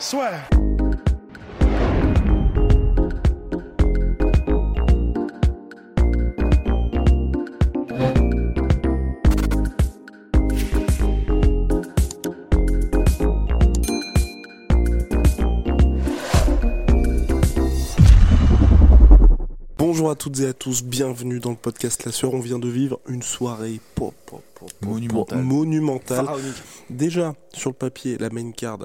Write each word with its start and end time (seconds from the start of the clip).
Soit. 0.00 0.30
Bonjour 19.76 20.10
à 20.10 20.14
toutes 20.14 20.40
et 20.40 20.46
à 20.46 20.54
tous, 20.54 20.82
bienvenue 20.82 21.40
dans 21.40 21.50
le 21.50 21.56
podcast 21.56 22.06
La 22.06 22.12
Sœur. 22.12 22.32
On 22.32 22.40
vient 22.40 22.58
de 22.58 22.68
vivre 22.68 23.00
une 23.06 23.20
soirée 23.20 23.78
pop, 23.94 24.14
pop, 24.24 24.42
pop, 24.54 24.72
pop, 24.80 24.88
Monumentale. 24.88 25.42
monumentale. 25.42 26.26
Déjà, 26.88 27.34
sur 27.52 27.68
le 27.68 27.74
papier, 27.74 28.16
la 28.16 28.30
main 28.30 28.50
card 28.52 28.78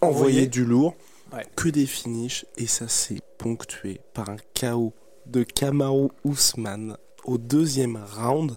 Envoyé. 0.00 0.46
du 0.46 0.64
lourd, 0.64 0.94
Ouais. 1.32 1.44
que 1.56 1.68
des 1.68 1.86
finishes, 1.86 2.46
et 2.56 2.66
ça 2.66 2.88
s'est 2.88 3.20
ponctué 3.38 4.00
par 4.14 4.30
un 4.30 4.36
chaos 4.54 4.92
de 5.26 5.42
Kamaru 5.42 6.08
Ousmane 6.24 6.96
au 7.24 7.36
deuxième 7.38 7.98
round, 8.16 8.56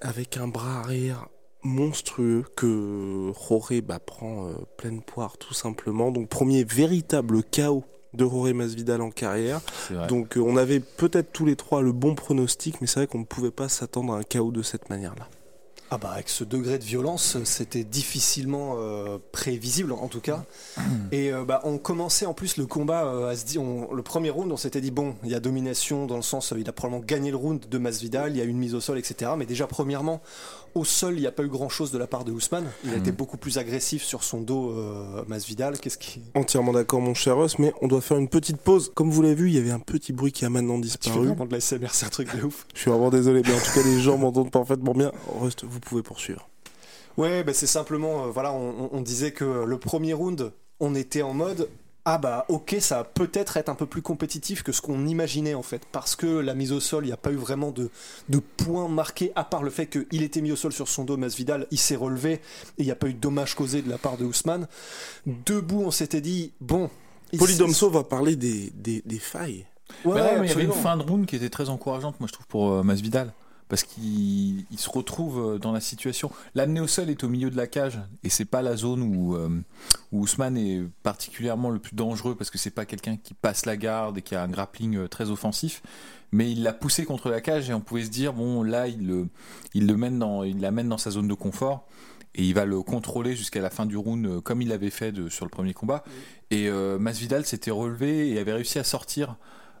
avec 0.00 0.36
un 0.36 0.46
bras 0.46 0.80
arrière 0.80 1.26
monstrueux 1.62 2.44
que 2.54 3.32
Roré 3.34 3.80
bah, 3.80 3.98
prend 3.98 4.46
euh, 4.46 4.52
pleine 4.76 5.02
poire 5.02 5.36
tout 5.38 5.54
simplement. 5.54 6.12
Donc 6.12 6.28
premier 6.28 6.62
véritable 6.62 7.42
chaos 7.42 7.82
de 8.14 8.24
Roré 8.24 8.52
Masvidal 8.52 9.00
en 9.02 9.10
carrière. 9.10 9.60
Donc 10.08 10.36
euh, 10.36 10.40
on 10.40 10.56
avait 10.56 10.80
peut-être 10.80 11.32
tous 11.32 11.44
les 11.44 11.56
trois 11.56 11.82
le 11.82 11.92
bon 11.92 12.14
pronostic, 12.14 12.80
mais 12.80 12.86
c'est 12.86 13.00
vrai 13.00 13.06
qu'on 13.08 13.18
ne 13.18 13.24
pouvait 13.24 13.50
pas 13.50 13.68
s'attendre 13.68 14.14
à 14.14 14.18
un 14.18 14.22
chaos 14.22 14.52
de 14.52 14.62
cette 14.62 14.88
manière-là. 14.88 15.28
Ah 15.90 15.98
bah 15.98 16.10
avec 16.10 16.28
ce 16.28 16.42
degré 16.42 16.78
de 16.78 16.84
violence, 16.84 17.36
c'était 17.44 17.84
difficilement 17.84 18.74
euh, 18.78 19.18
prévisible 19.30 19.92
en 19.92 20.08
tout 20.08 20.20
cas. 20.20 20.44
Et 21.12 21.32
euh, 21.32 21.44
bah 21.44 21.60
on 21.62 21.78
commençait 21.78 22.26
en 22.26 22.34
plus 22.34 22.56
le 22.56 22.66
combat 22.66 23.04
euh, 23.04 23.28
à 23.30 23.36
se 23.36 23.44
dire, 23.46 23.62
on- 23.62 23.94
le 23.94 24.02
premier 24.02 24.30
round, 24.30 24.50
on 24.50 24.56
s'était 24.56 24.80
dit 24.80 24.90
bon, 24.90 25.14
il 25.22 25.30
y 25.30 25.34
a 25.36 25.40
domination 25.40 26.06
dans 26.06 26.16
le 26.16 26.22
sens, 26.22 26.52
il 26.58 26.68
a 26.68 26.72
probablement 26.72 27.04
gagné 27.06 27.30
le 27.30 27.36
round 27.36 27.68
de 27.68 27.78
Masvidal, 27.78 28.32
il 28.32 28.38
y 28.38 28.40
a 28.40 28.44
une 28.44 28.58
mise 28.58 28.74
au 28.74 28.80
sol, 28.80 28.98
etc. 28.98 29.30
Mais 29.38 29.46
déjà 29.46 29.68
premièrement, 29.68 30.20
au 30.74 30.84
sol, 30.84 31.14
il 31.14 31.20
n'y 31.20 31.26
a 31.26 31.32
pas 31.32 31.44
eu 31.44 31.48
grand 31.48 31.68
chose 31.68 31.92
de 31.92 31.98
la 31.98 32.06
part 32.08 32.24
de 32.24 32.32
Ousmane. 32.32 32.66
Il 32.84 32.92
a 32.92 32.96
été 32.96 33.10
beaucoup 33.12 33.36
plus 33.38 33.56
agressif 33.56 34.02
sur 34.02 34.24
son 34.24 34.40
dos, 34.42 34.74
Masvidal. 35.26 35.78
Qu'est-ce 35.78 35.96
qui 35.96 36.20
Entièrement 36.34 36.72
d'accord 36.72 37.00
mon 37.00 37.14
cher 37.14 37.38
Russ, 37.38 37.58
mais 37.58 37.72
on 37.80 37.88
doit 37.88 38.02
faire 38.02 38.18
une 38.18 38.28
petite 38.28 38.58
pause. 38.58 38.92
Comme 38.94 39.10
vous 39.10 39.22
l'avez 39.22 39.34
vu, 39.36 39.48
il 39.48 39.54
y 39.54 39.58
avait 39.58 39.70
un 39.70 39.78
petit 39.78 40.12
bruit 40.12 40.32
qui 40.32 40.44
a 40.44 40.50
maintenant 40.50 40.74
Tu 40.80 40.88
fais 40.88 40.98
disparu. 40.98 41.26
vraiment 41.28 41.46
de 41.46 41.52
la 41.52 41.60
SMR, 41.60 41.88
c'est 41.92 42.04
un 42.04 42.10
truc 42.10 42.36
de 42.36 42.42
ouf. 42.44 42.66
Je 42.74 42.80
suis 42.80 42.90
vraiment 42.90 43.08
désolé, 43.08 43.40
mais 43.46 43.54
en 43.54 43.58
tout 43.58 43.72
cas 43.74 43.82
les 43.86 44.00
gens 44.00 44.18
m'entendent 44.18 44.50
parfaitement 44.50 44.92
bien. 44.92 45.12
Rust, 45.40 45.64
vous 45.64 45.75
pouvez 45.80 46.02
poursuivre. 46.02 46.48
Ouais, 47.16 47.42
bah 47.44 47.54
c'est 47.54 47.66
simplement, 47.66 48.24
euh, 48.24 48.30
voilà, 48.30 48.52
on, 48.52 49.00
disait 49.00 49.32
que 49.32 49.64
le 49.64 49.78
premier 49.78 50.12
round, 50.12 50.52
on 50.80 50.94
était 50.94 51.22
en 51.22 51.32
mode, 51.32 51.70
ah 52.04 52.18
bah 52.18 52.44
ok, 52.48 52.76
ça 52.78 52.98
va 52.98 53.04
peut-être 53.04 53.56
être 53.56 53.70
un 53.70 53.74
peu 53.74 53.86
plus 53.86 54.02
compétitif 54.02 54.62
que 54.62 54.70
ce 54.70 54.82
qu'on 54.82 55.06
imaginait 55.06 55.54
en 55.54 55.62
fait, 55.62 55.82
parce 55.92 56.14
que 56.14 56.26
la 56.26 56.54
mise 56.54 56.72
au 56.72 56.80
sol, 56.80 57.04
il 57.04 57.06
n'y 57.06 57.12
a 57.14 57.16
pas 57.16 57.32
eu 57.32 57.36
vraiment 57.36 57.70
de, 57.70 57.88
de 58.28 58.38
points 58.38 58.88
marqués, 58.88 59.32
à 59.34 59.44
part 59.44 59.62
le 59.62 59.70
fait 59.70 59.86
qu'il 59.86 60.22
était 60.22 60.42
mis 60.42 60.52
au 60.52 60.56
sol 60.56 60.72
sur 60.72 60.88
son 60.88 61.04
dos, 61.04 61.16
Masvidal, 61.16 61.66
il 61.70 61.78
s'est 61.78 61.96
relevé, 61.96 62.32
et 62.34 62.40
il 62.78 62.84
n'y 62.84 62.90
a 62.92 62.96
pas 62.96 63.06
eu 63.08 63.14
de 63.14 63.18
dommage 63.18 63.54
causé 63.54 63.80
de 63.80 63.88
la 63.88 63.96
part 63.96 64.18
de 64.18 64.24
Ousmane. 64.26 64.68
Debout, 65.24 65.84
on 65.86 65.90
s'était 65.90 66.20
dit, 66.20 66.52
bon... 66.60 66.90
il- 67.32 67.38
Polydomso 67.38 67.88
va 67.88 68.04
parler 68.04 68.36
des, 68.36 68.70
des, 68.74 69.02
des 69.06 69.18
failles. 69.18 69.64
Ouais, 70.04 70.16
Mais 70.16 70.20
non, 70.20 70.40
mais 70.40 70.46
il 70.46 70.50
y 70.50 70.52
avait 70.52 70.64
une 70.64 70.72
fin 70.72 70.98
de 70.98 71.02
round 71.02 71.24
qui 71.24 71.36
était 71.36 71.48
très 71.48 71.70
encourageante, 71.70 72.20
moi 72.20 72.26
je 72.26 72.32
trouve, 72.34 72.46
pour 72.46 72.72
euh, 72.72 72.82
Masvidal. 72.82 73.32
Parce 73.68 73.82
qu'il 73.82 74.64
il 74.70 74.78
se 74.78 74.88
retrouve 74.88 75.54
euh, 75.54 75.58
dans 75.58 75.72
la 75.72 75.80
situation. 75.80 76.30
L'amener 76.54 76.80
au 76.80 76.86
sol 76.86 77.10
est 77.10 77.24
au 77.24 77.28
milieu 77.28 77.50
de 77.50 77.56
la 77.56 77.66
cage, 77.66 77.98
et 78.22 78.28
c'est 78.28 78.44
pas 78.44 78.62
la 78.62 78.76
zone 78.76 79.02
où, 79.02 79.34
euh, 79.34 79.48
Ousmane 80.12 80.56
est 80.56 80.82
particulièrement 81.02 81.70
le 81.70 81.78
plus 81.78 81.96
dangereux, 81.96 82.36
parce 82.36 82.50
que 82.50 82.58
c'est 82.58 82.70
pas 82.70 82.84
quelqu'un 82.84 83.16
qui 83.16 83.34
passe 83.34 83.66
la 83.66 83.76
garde 83.76 84.18
et 84.18 84.22
qui 84.22 84.34
a 84.34 84.42
un 84.42 84.48
grappling 84.48 84.96
euh, 84.96 85.08
très 85.08 85.30
offensif. 85.30 85.82
Mais 86.32 86.50
il 86.50 86.62
l'a 86.62 86.72
poussé 86.72 87.04
contre 87.04 87.28
la 87.28 87.40
cage, 87.40 87.68
et 87.70 87.74
on 87.74 87.80
pouvait 87.80 88.04
se 88.04 88.10
dire, 88.10 88.32
bon, 88.32 88.62
là, 88.62 88.88
il 88.88 89.26
il 89.74 89.86
le 89.86 89.96
mène 89.96 90.18
dans, 90.18 90.42
il 90.42 90.60
l'amène 90.60 90.88
dans 90.88 90.98
sa 90.98 91.10
zone 91.10 91.28
de 91.28 91.34
confort. 91.34 91.86
Et 92.38 92.42
il 92.44 92.52
va 92.52 92.66
le 92.66 92.82
contrôler 92.82 93.34
jusqu'à 93.34 93.62
la 93.62 93.70
fin 93.70 93.86
du 93.86 93.96
round, 93.96 94.42
comme 94.42 94.60
il 94.60 94.68
l'avait 94.68 94.90
fait 94.90 95.14
sur 95.30 95.46
le 95.46 95.50
premier 95.50 95.72
combat. 95.72 96.04
Et 96.50 96.68
Masvidal 96.70 97.46
s'était 97.46 97.70
relevé 97.70 98.28
et 98.28 98.38
avait 98.38 98.52
réussi 98.52 98.78
à 98.78 98.84
sortir 98.84 99.36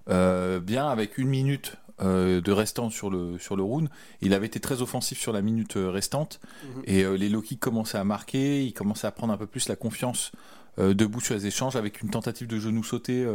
bien 0.06 0.88
avec 0.88 1.18
une 1.18 1.28
minute 1.28 1.76
euh, 2.02 2.40
de 2.40 2.52
restant 2.52 2.90
sur 2.90 3.08
le, 3.10 3.38
sur 3.38 3.56
le 3.56 3.62
round. 3.62 3.88
Il 4.20 4.34
avait 4.34 4.46
été 4.46 4.60
très 4.60 4.82
offensif 4.82 5.18
sur 5.18 5.32
la 5.32 5.42
minute 5.42 5.76
euh, 5.76 5.90
restante 5.90 6.40
Mhm. 6.64 6.82
et 6.86 7.02
euh, 7.04 7.14
les 7.16 7.28
low 7.28 7.40
kicks 7.42 7.60
commençaient 7.60 7.98
à 7.98 8.04
marquer, 8.04 8.64
il 8.64 8.72
commençait 8.72 9.06
à 9.06 9.10
prendre 9.12 9.32
un 9.32 9.36
peu 9.36 9.46
plus 9.46 9.68
la 9.68 9.76
confiance 9.76 10.32
euh, 10.78 10.92
debout 10.92 11.20
sur 11.20 11.34
les 11.34 11.46
échanges 11.46 11.74
avec 11.76 12.02
une 12.02 12.10
tentative 12.10 12.46
de 12.48 12.58
genou 12.58 12.84
sauté 12.84 13.26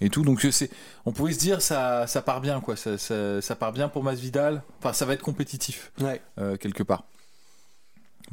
et 0.00 0.10
tout. 0.10 0.22
Donc 0.22 0.40
c'est, 0.50 0.70
on 1.06 1.12
pouvait 1.12 1.32
se 1.32 1.38
dire 1.38 1.62
ça, 1.62 2.06
ça 2.08 2.20
part 2.20 2.40
bien 2.40 2.60
quoi, 2.60 2.74
ça, 2.74 2.98
ça, 2.98 3.40
ça 3.40 3.54
part 3.54 3.72
bien 3.72 3.88
pour 3.88 4.02
Masvidal. 4.02 4.62
Enfin 4.80 4.92
ça 4.92 5.04
va 5.06 5.14
être 5.14 5.22
compétitif 5.22 5.92
Ouais. 6.00 6.20
quelque 6.58 6.82
part. 6.82 7.04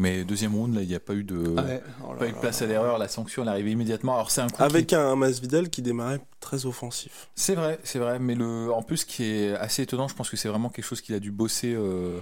Mais 0.02 0.24
deuxième 0.24 0.56
round 0.56 0.74
là 0.74 0.82
il 0.82 0.88
n'y 0.88 0.96
a 0.96 1.00
pas 1.00 1.14
eu 1.14 1.24
de 1.24 1.38
Ouais. 1.38 1.82
Oh 2.04 2.14
là 2.14 2.18
pas 2.20 2.26
eu 2.26 2.30
de 2.30 2.36
là 2.36 2.42
place 2.42 2.62
là. 2.62 2.66
à 2.66 2.70
l'erreur, 2.70 2.98
la 2.98 3.08
sanction 3.08 3.44
elle 3.44 3.50
est 3.50 3.52
arrivée 3.52 3.72
immédiatement. 3.72 4.16
Alors 4.16 4.32
c'est 4.32 4.42
un 4.42 4.48
coup 4.50 4.58
qui- 4.58 4.64
Avec 4.64 4.94
un 4.94 5.16
Masvidal 5.16 5.70
qui 5.70 5.82
démarrait 5.82 6.22
très 6.40 6.66
offensif. 6.66 7.28
c'est 7.36 7.54
vrai, 7.56 7.80
c'est 7.84 8.00
vrai, 8.00 8.18
mais 8.20 8.34
le, 8.36 8.72
en 8.74 8.82
plus, 8.82 8.98
ce 8.98 9.06
qui 9.06 9.24
est 9.26 9.54
assez 9.56 9.84
étonnant, 9.84 10.08
je 10.08 10.16
pense 10.16 10.30
que 10.30 10.38
c'est 10.38 10.50
vraiment 10.50 10.70
quelque 10.70 10.86
chose 10.86 11.02
qu'il 11.02 11.14
a 11.14 11.20
dû 11.20 11.30
bosser 11.32 11.74
euh, 11.76 12.18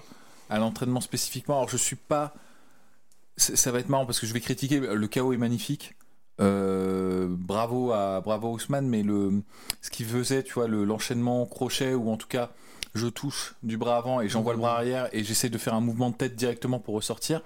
à 0.50 0.60
l'entraînement 0.60 1.00
spécifiquement. 1.02 1.56
Alors, 1.58 1.70
je 1.70 1.78
suis 1.78 1.96
pas. 1.96 2.34
Ça 3.38 3.72
va 3.72 3.80
être 3.80 3.88
marrant 3.88 4.06
parce 4.06 4.20
que 4.20 4.28
je 4.28 4.34
vais 4.34 4.42
critiquer. 4.42 4.80
Le 4.82 5.08
chaos 5.08 5.32
est 5.32 5.38
magnifique. 5.38 5.96
Euh, 6.42 7.28
bravo 7.30 7.92
à 7.94 8.20
bravo 8.22 8.52
Ousmane, 8.52 8.88
mais 8.88 9.04
le 9.04 9.42
ce 9.82 9.90
qui 9.90 10.04
faisait, 10.04 10.44
tu 10.44 10.54
vois, 10.54 10.68
le- 10.68 10.84
l'enchaînement 10.84 11.46
crochet 11.46 11.94
ou 11.94 12.10
en 12.12 12.18
tout 12.18 12.28
cas, 12.28 12.50
je 12.96 13.08
touche 13.08 13.56
du 13.64 13.78
bras 13.78 13.98
avant 13.98 14.20
et 14.22 14.28
j'envoie 14.30 14.54
le 14.54 14.60
bras 14.60 14.76
arrière 14.76 15.08
et 15.14 15.24
j'essaie 15.24 15.50
de 15.50 15.58
faire 15.58 15.74
un 15.74 15.82
mouvement 15.82 16.10
de 16.10 16.16
tête 16.16 16.36
directement 16.36 16.80
pour 16.80 16.96
ressortir. 16.96 17.42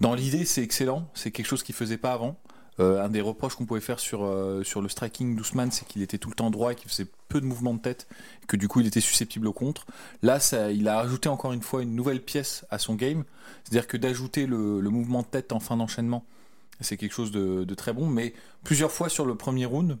Dans 0.00 0.14
l'idée, 0.14 0.44
c'est 0.44 0.62
excellent. 0.62 1.08
C'est 1.14 1.30
quelque 1.30 1.46
chose 1.46 1.62
qu'il 1.62 1.74
faisait 1.74 1.98
pas 1.98 2.12
avant. 2.12 2.38
Euh, 2.80 3.04
un 3.04 3.08
des 3.08 3.20
reproches 3.20 3.54
qu'on 3.54 3.66
pouvait 3.66 3.80
faire 3.80 4.00
sur, 4.00 4.24
euh, 4.24 4.64
sur 4.64 4.82
le 4.82 4.88
striking 4.88 5.36
d'Ousmane, 5.36 5.70
c'est 5.70 5.86
qu'il 5.86 6.02
était 6.02 6.18
tout 6.18 6.28
le 6.28 6.34
temps 6.34 6.50
droit 6.50 6.72
et 6.72 6.74
qu'il 6.74 6.90
faisait 6.90 7.06
peu 7.28 7.40
de 7.40 7.46
mouvements 7.46 7.74
de 7.74 7.78
tête, 7.78 8.08
que 8.48 8.56
du 8.56 8.66
coup 8.66 8.80
il 8.80 8.86
était 8.88 9.00
susceptible 9.00 9.46
au 9.46 9.52
contre. 9.52 9.86
Là, 10.22 10.40
ça, 10.40 10.72
il 10.72 10.88
a 10.88 10.98
ajouté 10.98 11.28
encore 11.28 11.52
une 11.52 11.62
fois 11.62 11.84
une 11.84 11.94
nouvelle 11.94 12.20
pièce 12.20 12.66
à 12.70 12.78
son 12.78 12.96
game, 12.96 13.22
c'est-à-dire 13.62 13.86
que 13.86 13.96
d'ajouter 13.96 14.46
le, 14.46 14.80
mouvement 14.82 15.22
de 15.22 15.26
tête 15.26 15.52
en 15.52 15.60
fin 15.60 15.76
d'enchaînement, 15.76 16.24
c'est 16.80 16.96
quelque 16.96 17.12
chose 17.12 17.30
de 17.30 17.74
très 17.74 17.92
bon, 17.92 18.08
mais 18.08 18.34
plusieurs 18.64 18.90
fois 18.90 19.08
sur 19.08 19.24
le 19.24 19.36
premier 19.36 19.66
round, 19.66 19.96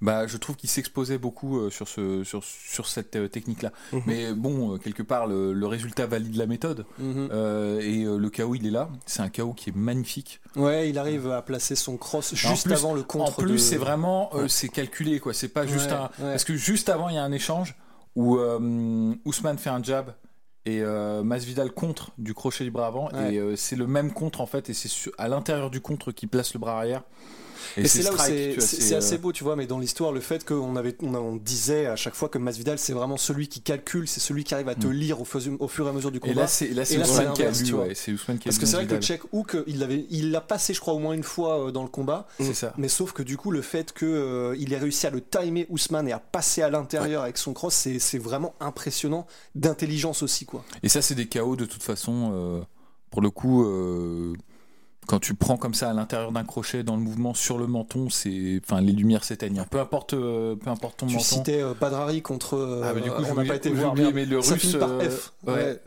bah, 0.00 0.26
je 0.26 0.36
trouve 0.36 0.56
qu'il 0.56 0.68
s'exposait 0.68 1.18
beaucoup 1.18 1.58
euh, 1.58 1.70
sur, 1.70 1.88
ce, 1.88 2.22
sur, 2.24 2.42
sur 2.44 2.86
cette 2.86 3.16
euh, 3.16 3.28
technique-là. 3.28 3.72
Mhm. 3.92 4.02
Mais 4.06 4.32
bon, 4.34 4.74
euh, 4.74 4.78
quelque 4.78 5.02
part, 5.02 5.26
le, 5.26 5.52
le 5.52 5.66
résultat 5.66 6.06
valide 6.06 6.36
la 6.36 6.46
méthode. 6.46 6.84
Mhm. 6.98 7.28
Et 7.80 8.04
le 8.04 8.30
KO, 8.30 8.54
il 8.54 8.66
est 8.66 8.70
là. 8.70 8.88
C'est 9.06 9.20
un 9.22 9.28
KO 9.28 9.52
qui 9.52 9.70
est 9.70 9.76
magnifique. 9.76 10.40
Ouais, 10.56 10.88
il 10.88 10.98
arrive 10.98 11.30
à 11.30 11.42
placer 11.42 11.74
son 11.76 11.96
cross 11.96 12.32
En 12.32 12.36
juste 12.36 12.64
plus- 12.64 12.74
avant 12.74 12.94
le 12.94 13.00
En 13.02 13.04
contre. 13.04 13.36
plus, 13.42 13.52
de- 13.52 13.56
c'est 13.58 13.76
vraiment, 13.76 14.30
c'est 14.48 14.68
calculé, 14.68 15.18
quoi. 15.20 15.32
C'est 15.34 15.48
pas 15.48 15.66
juste 15.66 15.86
Ouais, 15.90 15.96
un. 15.96 16.02
ouais. 16.04 16.30
Parce 16.32 16.44
que 16.44 16.54
juste 16.54 16.88
avant, 16.88 17.08
il 17.08 17.14
y 17.14 17.18
a 17.18 17.22
un 17.24 17.32
échange 17.32 17.74
où 18.14 18.38
Ousmane 19.24 19.58
fait 19.58 19.70
un 19.70 19.82
jab 19.82 20.12
et 20.66 20.82
euh, 20.82 21.22
Masvidal 21.22 21.70
contre 21.70 22.10
du 22.18 22.34
crochet 22.34 22.64
du 22.64 22.70
bras 22.70 22.88
avant. 22.88 23.08
Ouais. 23.12 23.34
Et 23.34 23.38
euh, 23.38 23.56
c'est 23.56 23.76
le 23.76 23.86
même 23.86 24.12
contre, 24.12 24.40
en 24.40 24.46
fait. 24.46 24.68
Et 24.68 24.74
c'est 24.74 24.90
à 25.16 25.28
l'intérieur 25.28 25.70
du 25.70 25.80
contre 25.80 26.12
qu'il 26.12 26.28
place 26.28 26.52
le 26.54 26.60
bras 26.60 26.76
arrière. 26.76 27.02
Et, 27.78 27.88
c'est 27.88 28.02
là 28.02 28.12
où 28.12 28.16
c'est 28.18 28.58
c'est 28.60 28.94
assez 28.94 29.16
euh, 29.16 29.18
beau, 29.18 29.32
tu 29.32 29.44
vois, 29.44 29.56
mais 29.56 29.66
dans 29.66 29.78
l'histoire, 29.78 30.12
le 30.12 30.20
fait 30.20 30.44
qu'on 30.44 30.76
avait, 30.76 30.96
on, 31.02 31.36
disait 31.36 31.86
à 31.86 31.96
chaque 31.96 32.14
fois 32.14 32.28
que 32.28 32.38
Masvidal, 32.38 32.78
c'est 32.78 32.92
vraiment 32.92 33.16
celui 33.16 33.48
qui 33.48 33.60
calcule, 33.60 34.08
c'est 34.08 34.20
celui 34.20 34.44
qui 34.44 34.54
arrive 34.54 34.68
à 34.68 34.74
te 34.74 34.86
Mm. 34.86 34.92
lire 34.92 35.20
au, 35.20 35.24
fur- 35.24 35.42
au 35.58 35.68
fur 35.68 35.86
et 35.86 35.90
à 35.90 35.92
mesure 35.92 36.10
du 36.10 36.20
combat. 36.20 36.32
Et 36.32 36.74
là, 36.74 36.84
c'est 36.84 36.98
Ousmane 36.98 37.32
qui 37.34 37.42
a 37.42 37.50
lu, 37.50 37.72
ouais, 37.74 37.94
C'est 37.94 38.12
Ousmane 38.12 38.38
qui 38.38 38.48
a 38.48 38.50
Parce 38.50 38.58
que 38.58 38.66
c'est 38.66 38.76
vrai 38.76 38.86
que. 38.86 38.98
Check 39.00 39.22
Hook, 39.32 39.56
il 39.66 39.80
l'avait, 39.80 40.06
il 40.10 40.30
l'a 40.30 40.40
passé, 40.40 40.72
je 40.74 40.80
crois, 40.80 40.94
au 40.94 40.98
moins 40.98 41.12
une 41.12 41.22
fois 41.22 41.66
euh, 41.66 41.70
dans 41.70 41.82
le 41.82 41.88
combat. 41.88 42.26
C'est 42.38 42.54
ça. 42.54 42.72
Mais 42.78 42.88
sauf 42.88 43.12
que 43.12 43.22
du 43.22 43.36
coup, 43.36 43.50
le 43.50 43.62
fait 43.62 43.92
qu'il 43.92 44.54
il 44.58 44.72
ait 44.72 44.78
réussi 44.78 45.06
à 45.06 45.10
le 45.10 45.20
timer 45.20 45.66
Ousmane 45.68 46.08
et 46.08 46.12
à 46.12 46.18
passer 46.18 46.62
à 46.62 46.70
l'intérieur 46.70 47.22
avec 47.24 47.36
son 47.36 47.52
cross, 47.52 47.74
c'est, 47.74 47.98
c'est 47.98 48.18
vraiment 48.18 48.54
impressionnant 48.60 49.26
d'intelligence 49.54 50.22
aussi, 50.22 50.46
quoi. 50.46 50.55
Et 50.82 50.88
ça, 50.88 51.02
c'est 51.02 51.14
des 51.14 51.26
KO 51.26 51.56
de 51.56 51.64
toute 51.64 51.82
façon 51.82 52.30
euh, 52.34 52.60
pour 53.10 53.22
le 53.22 53.30
coup, 53.30 53.64
euh, 53.64 54.34
quand 55.06 55.20
tu 55.20 55.34
prends 55.34 55.56
comme 55.56 55.74
ça 55.74 55.90
à 55.90 55.92
l'intérieur 55.94 56.32
d'un 56.32 56.44
crochet 56.44 56.82
dans 56.82 56.96
le 56.96 57.02
mouvement 57.02 57.32
sur 57.34 57.58
le 57.58 57.66
menton, 57.66 58.10
c'est, 58.10 58.60
enfin, 58.64 58.80
les 58.80 58.92
lumières 58.92 59.22
s'éteignent. 59.24 59.64
Peu 59.70 59.80
importe, 59.80 60.14
euh, 60.14 60.56
peu 60.56 60.68
importe 60.70 60.98
ton 60.98 61.06
Tu 61.06 61.14
menton. 61.14 61.24
citais 61.24 61.62
euh, 61.62 61.74
Badrari 61.80 62.22
contre. 62.22 62.82
Ah, 62.84 62.92
bah, 62.92 63.00
du 63.00 63.10
coup, 63.10 63.22
on 63.30 63.34
n'a 63.34 63.44
pas 63.44 63.54
été 63.56 63.70
voir. 63.70 63.94
merde. 63.94 64.12
mais 64.14 64.26
le 64.26 64.42
Ça 64.42 64.54
russe, 64.54 64.62
finit 64.62 64.78
par 64.78 64.90
F. 65.00 65.32
ouais. 65.46 65.52
Ouais. 65.54 65.80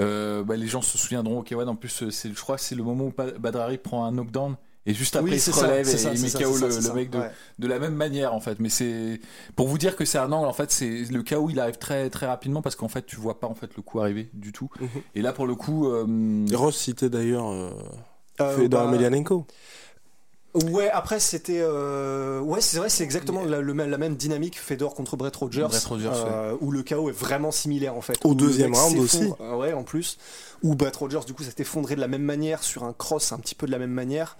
Euh, 0.00 0.42
bah, 0.42 0.56
les 0.56 0.66
gens 0.66 0.82
se 0.82 0.98
souviendront. 0.98 1.38
Ok, 1.38 1.54
ouais, 1.56 1.64
en 1.64 1.76
plus, 1.76 2.04
je 2.10 2.40
crois 2.40 2.56
que 2.56 2.62
c'est 2.62 2.74
le 2.74 2.82
moment 2.82 3.04
où 3.04 3.12
Badrari 3.38 3.78
prend 3.78 4.04
un 4.04 4.10
knockdown. 4.10 4.56
Et 4.86 4.92
juste 4.92 5.16
après, 5.16 5.30
Oui, 5.30 5.36
il 5.36 5.40
se 5.40 5.50
ça, 5.50 5.66
relève 5.66 5.88
et 5.88 5.96
ça, 5.96 6.12
il 6.12 6.20
met 6.20 6.28
ça, 6.28 6.38
KO 6.42 6.58
le, 6.58 6.94
mec 6.94 7.08
de, 7.10 7.18
Ouais. 7.18 7.30
de 7.58 7.66
la 7.66 7.78
même 7.78 7.94
manière 7.94 8.34
en 8.34 8.40
fait. 8.40 8.60
Mais 8.60 8.68
c'est 8.68 9.18
pour 9.56 9.66
vous 9.66 9.78
dire 9.78 9.96
que 9.96 10.04
c'est 10.04 10.18
un 10.18 10.30
angle 10.30 10.46
en 10.46 10.52
fait. 10.52 10.70
C'est 10.70 11.04
le 11.10 11.22
KO 11.22 11.48
il 11.48 11.58
arrive 11.58 11.78
très 11.78 12.10
très 12.10 12.26
rapidement 12.26 12.60
parce 12.60 12.76
qu'en 12.76 12.88
fait 12.88 13.06
tu 13.06 13.16
vois 13.16 13.40
pas 13.40 13.46
en 13.46 13.54
fait 13.54 13.70
le 13.76 13.82
coup 13.82 14.00
arriver 14.00 14.28
du 14.34 14.52
tout. 14.52 14.68
Mhm. 14.80 14.88
Et 15.14 15.22
là 15.22 15.32
pour 15.32 15.46
le 15.46 15.54
coup, 15.54 15.88
euh, 15.88 16.44
Ross 16.52 16.76
citait 16.76 17.08
d'ailleurs 17.08 17.50
euh, 17.50 17.70
Euh, 18.40 18.68
bah, 18.68 18.84
Emelianenko. 18.88 19.46
Ouais, 20.54 20.88
après 20.90 21.18
c'était. 21.18 21.58
euh, 21.60 22.38
Ouais, 22.40 22.60
c'est 22.60 22.78
vrai, 22.78 22.88
c'est 22.88 23.02
exactement 23.02 23.44
la, 23.44 23.60
le 23.60 23.74
même- 23.74 23.90
la 23.90 23.98
même 23.98 24.14
dynamique 24.14 24.58
Fedor 24.58 24.94
contre 24.94 25.16
Brett 25.16 25.34
Rogers. 25.34 25.66
Brett 25.68 25.84
Rogers, 25.84 26.10
euh, 26.14 26.56
Où 26.60 26.70
le 26.70 26.82
KO 26.84 27.08
est 27.08 27.12
vraiment 27.12 27.50
similaire 27.50 27.96
en 27.96 28.00
fait. 28.00 28.16
Au 28.24 28.34
deuxième 28.34 28.72
round 28.74 28.96
euh, 29.40 29.56
Ouais, 29.56 29.72
en 29.72 29.82
plus. 29.82 30.16
Où 30.62 30.74
Brett 30.76 30.94
Rogers 30.94 31.24
du 31.26 31.34
coup 31.34 31.42
s'est 31.42 31.54
effondré 31.58 31.96
de 31.96 32.00
la 32.00 32.08
même 32.08 32.22
manière 32.22 32.62
sur 32.62 32.84
un 32.84 32.92
cross 32.92 33.32
un 33.32 33.38
petit 33.38 33.54
peu 33.56 33.66
de 33.66 33.72
la 33.72 33.78
même 33.78 33.90
manière. 33.90 34.36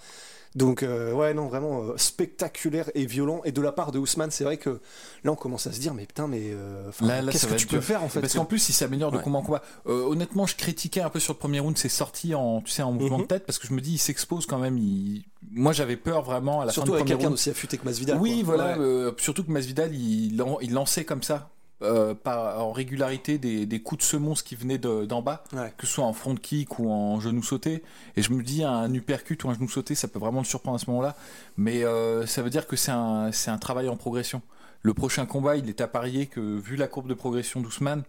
Donc 0.54 0.82
euh, 0.84 1.12
ouais 1.12 1.34
non 1.34 1.48
vraiment 1.48 1.82
euh, 1.82 1.94
spectaculaire 1.96 2.88
et 2.94 3.06
violent 3.06 3.40
et 3.44 3.50
de 3.50 3.60
la 3.60 3.72
part 3.72 3.90
de 3.90 3.98
Ousmane 3.98 4.30
c'est 4.30 4.44
vrai 4.44 4.56
que 4.56 4.80
là 5.24 5.32
on 5.32 5.34
commence 5.34 5.66
à 5.66 5.72
se 5.72 5.80
dire 5.80 5.94
mais 5.94 6.06
putain 6.06 6.28
mais 6.28 6.42
euh, 6.52 6.90
qu'est-ce 7.30 7.46
que 7.48 7.54
tu 7.54 7.66
peux 7.66 7.78
dur. 7.78 7.84
faire 7.84 8.04
en 8.04 8.08
fait 8.08 8.20
parce 8.20 8.34
qu'en 8.34 8.44
plus 8.44 8.68
il 8.68 8.72
s'améliore 8.72 9.10
de 9.10 9.16
Ouais. 9.16 9.22
combat 9.24 9.38
en 9.38 9.42
combat. 9.42 9.62
Honnêtement, 9.84 10.46
je 10.46 10.54
critiquais 10.56 11.00
un 11.00 11.10
peu 11.10 11.18
sur 11.18 11.32
le 11.32 11.38
premier 11.38 11.58
round, 11.60 11.76
c'est 11.76 11.88
sorti 11.88 12.34
en 12.36 12.60
tu 12.60 12.70
sais 12.70 12.82
en 12.82 12.92
mouvement 12.92 13.16
Mhm. 13.18 13.22
de 13.24 13.28
tête 13.28 13.46
parce 13.46 13.58
que 13.58 13.66
je 13.66 13.72
me 13.72 13.80
dis 13.80 13.92
il 13.94 13.98
s'expose 13.98 14.46
quand 14.46 14.58
même. 14.58 14.78
Il... 14.78 15.24
Moi 15.50 15.72
j'avais 15.72 15.96
peur 15.96 16.22
vraiment 16.22 16.60
à 16.60 16.66
la 16.66 16.72
surtout 16.72 16.92
fin 16.92 16.98
du 16.98 17.02
avec 17.02 17.08
quelqu'un 17.16 17.30
d'aussi 17.30 17.50
affûté 17.50 17.76
que 17.76 17.84
Masvidal 17.84 18.18
Oui, 18.20 18.42
quoi. 18.44 18.54
voilà. 18.56 18.78
Ouais. 18.78 19.12
surtout 19.18 19.42
que 19.44 19.50
Masvidal, 19.50 19.92
il, 19.94 20.40
il 20.62 20.72
lançait 20.72 21.04
comme 21.04 21.22
ça, 21.22 21.50
euh, 21.84 22.14
par, 22.14 22.60
en 22.64 22.72
régularité, 22.72 23.38
des, 23.38 23.66
des 23.66 23.80
coups 23.80 24.00
de 24.00 24.04
semonce 24.08 24.42
qui 24.42 24.56
venaient 24.56 24.78
de- 24.78 25.04
d'en 25.04 25.22
bas, 25.22 25.44
Ouais. 25.52 25.72
que 25.76 25.86
ce 25.86 25.92
soit 25.94 26.04
en 26.04 26.12
front 26.12 26.34
kick 26.34 26.78
ou 26.78 26.90
en 26.90 27.20
genou 27.20 27.42
sauté. 27.42 27.82
Et 28.16 28.22
je 28.22 28.32
me 28.32 28.42
dis, 28.42 28.64
un 28.64 28.92
uppercut 28.92 29.42
ou 29.44 29.50
un 29.50 29.54
genou 29.54 29.68
sauté, 29.68 29.94
ça 29.94 30.08
peut 30.08 30.18
vraiment 30.18 30.40
le 30.40 30.46
surprendre 30.46 30.76
à 30.76 30.78
ce 30.78 30.88
moment-là. 30.90 31.14
Mais 31.56 31.84
euh, 31.84 32.26
ça 32.26 32.42
veut 32.42 32.50
dire 32.50 32.66
que 32.66 32.76
c'est 32.76 32.92
un, 32.92 33.30
c'est 33.32 33.50
un 33.50 33.58
travail 33.58 33.88
en 33.88 33.96
progression. 33.96 34.42
Le 34.82 34.92
prochain 34.92 35.24
combat, 35.24 35.56
il 35.56 35.68
est 35.68 35.80
à 35.80 35.86
parier 35.88 36.26
que, 36.26 36.40
vu 36.58 36.76
la 36.76 36.88
courbe 36.88 37.08
de 37.08 37.14
progression 37.14 37.60
d'Ousmane, 37.60 38.02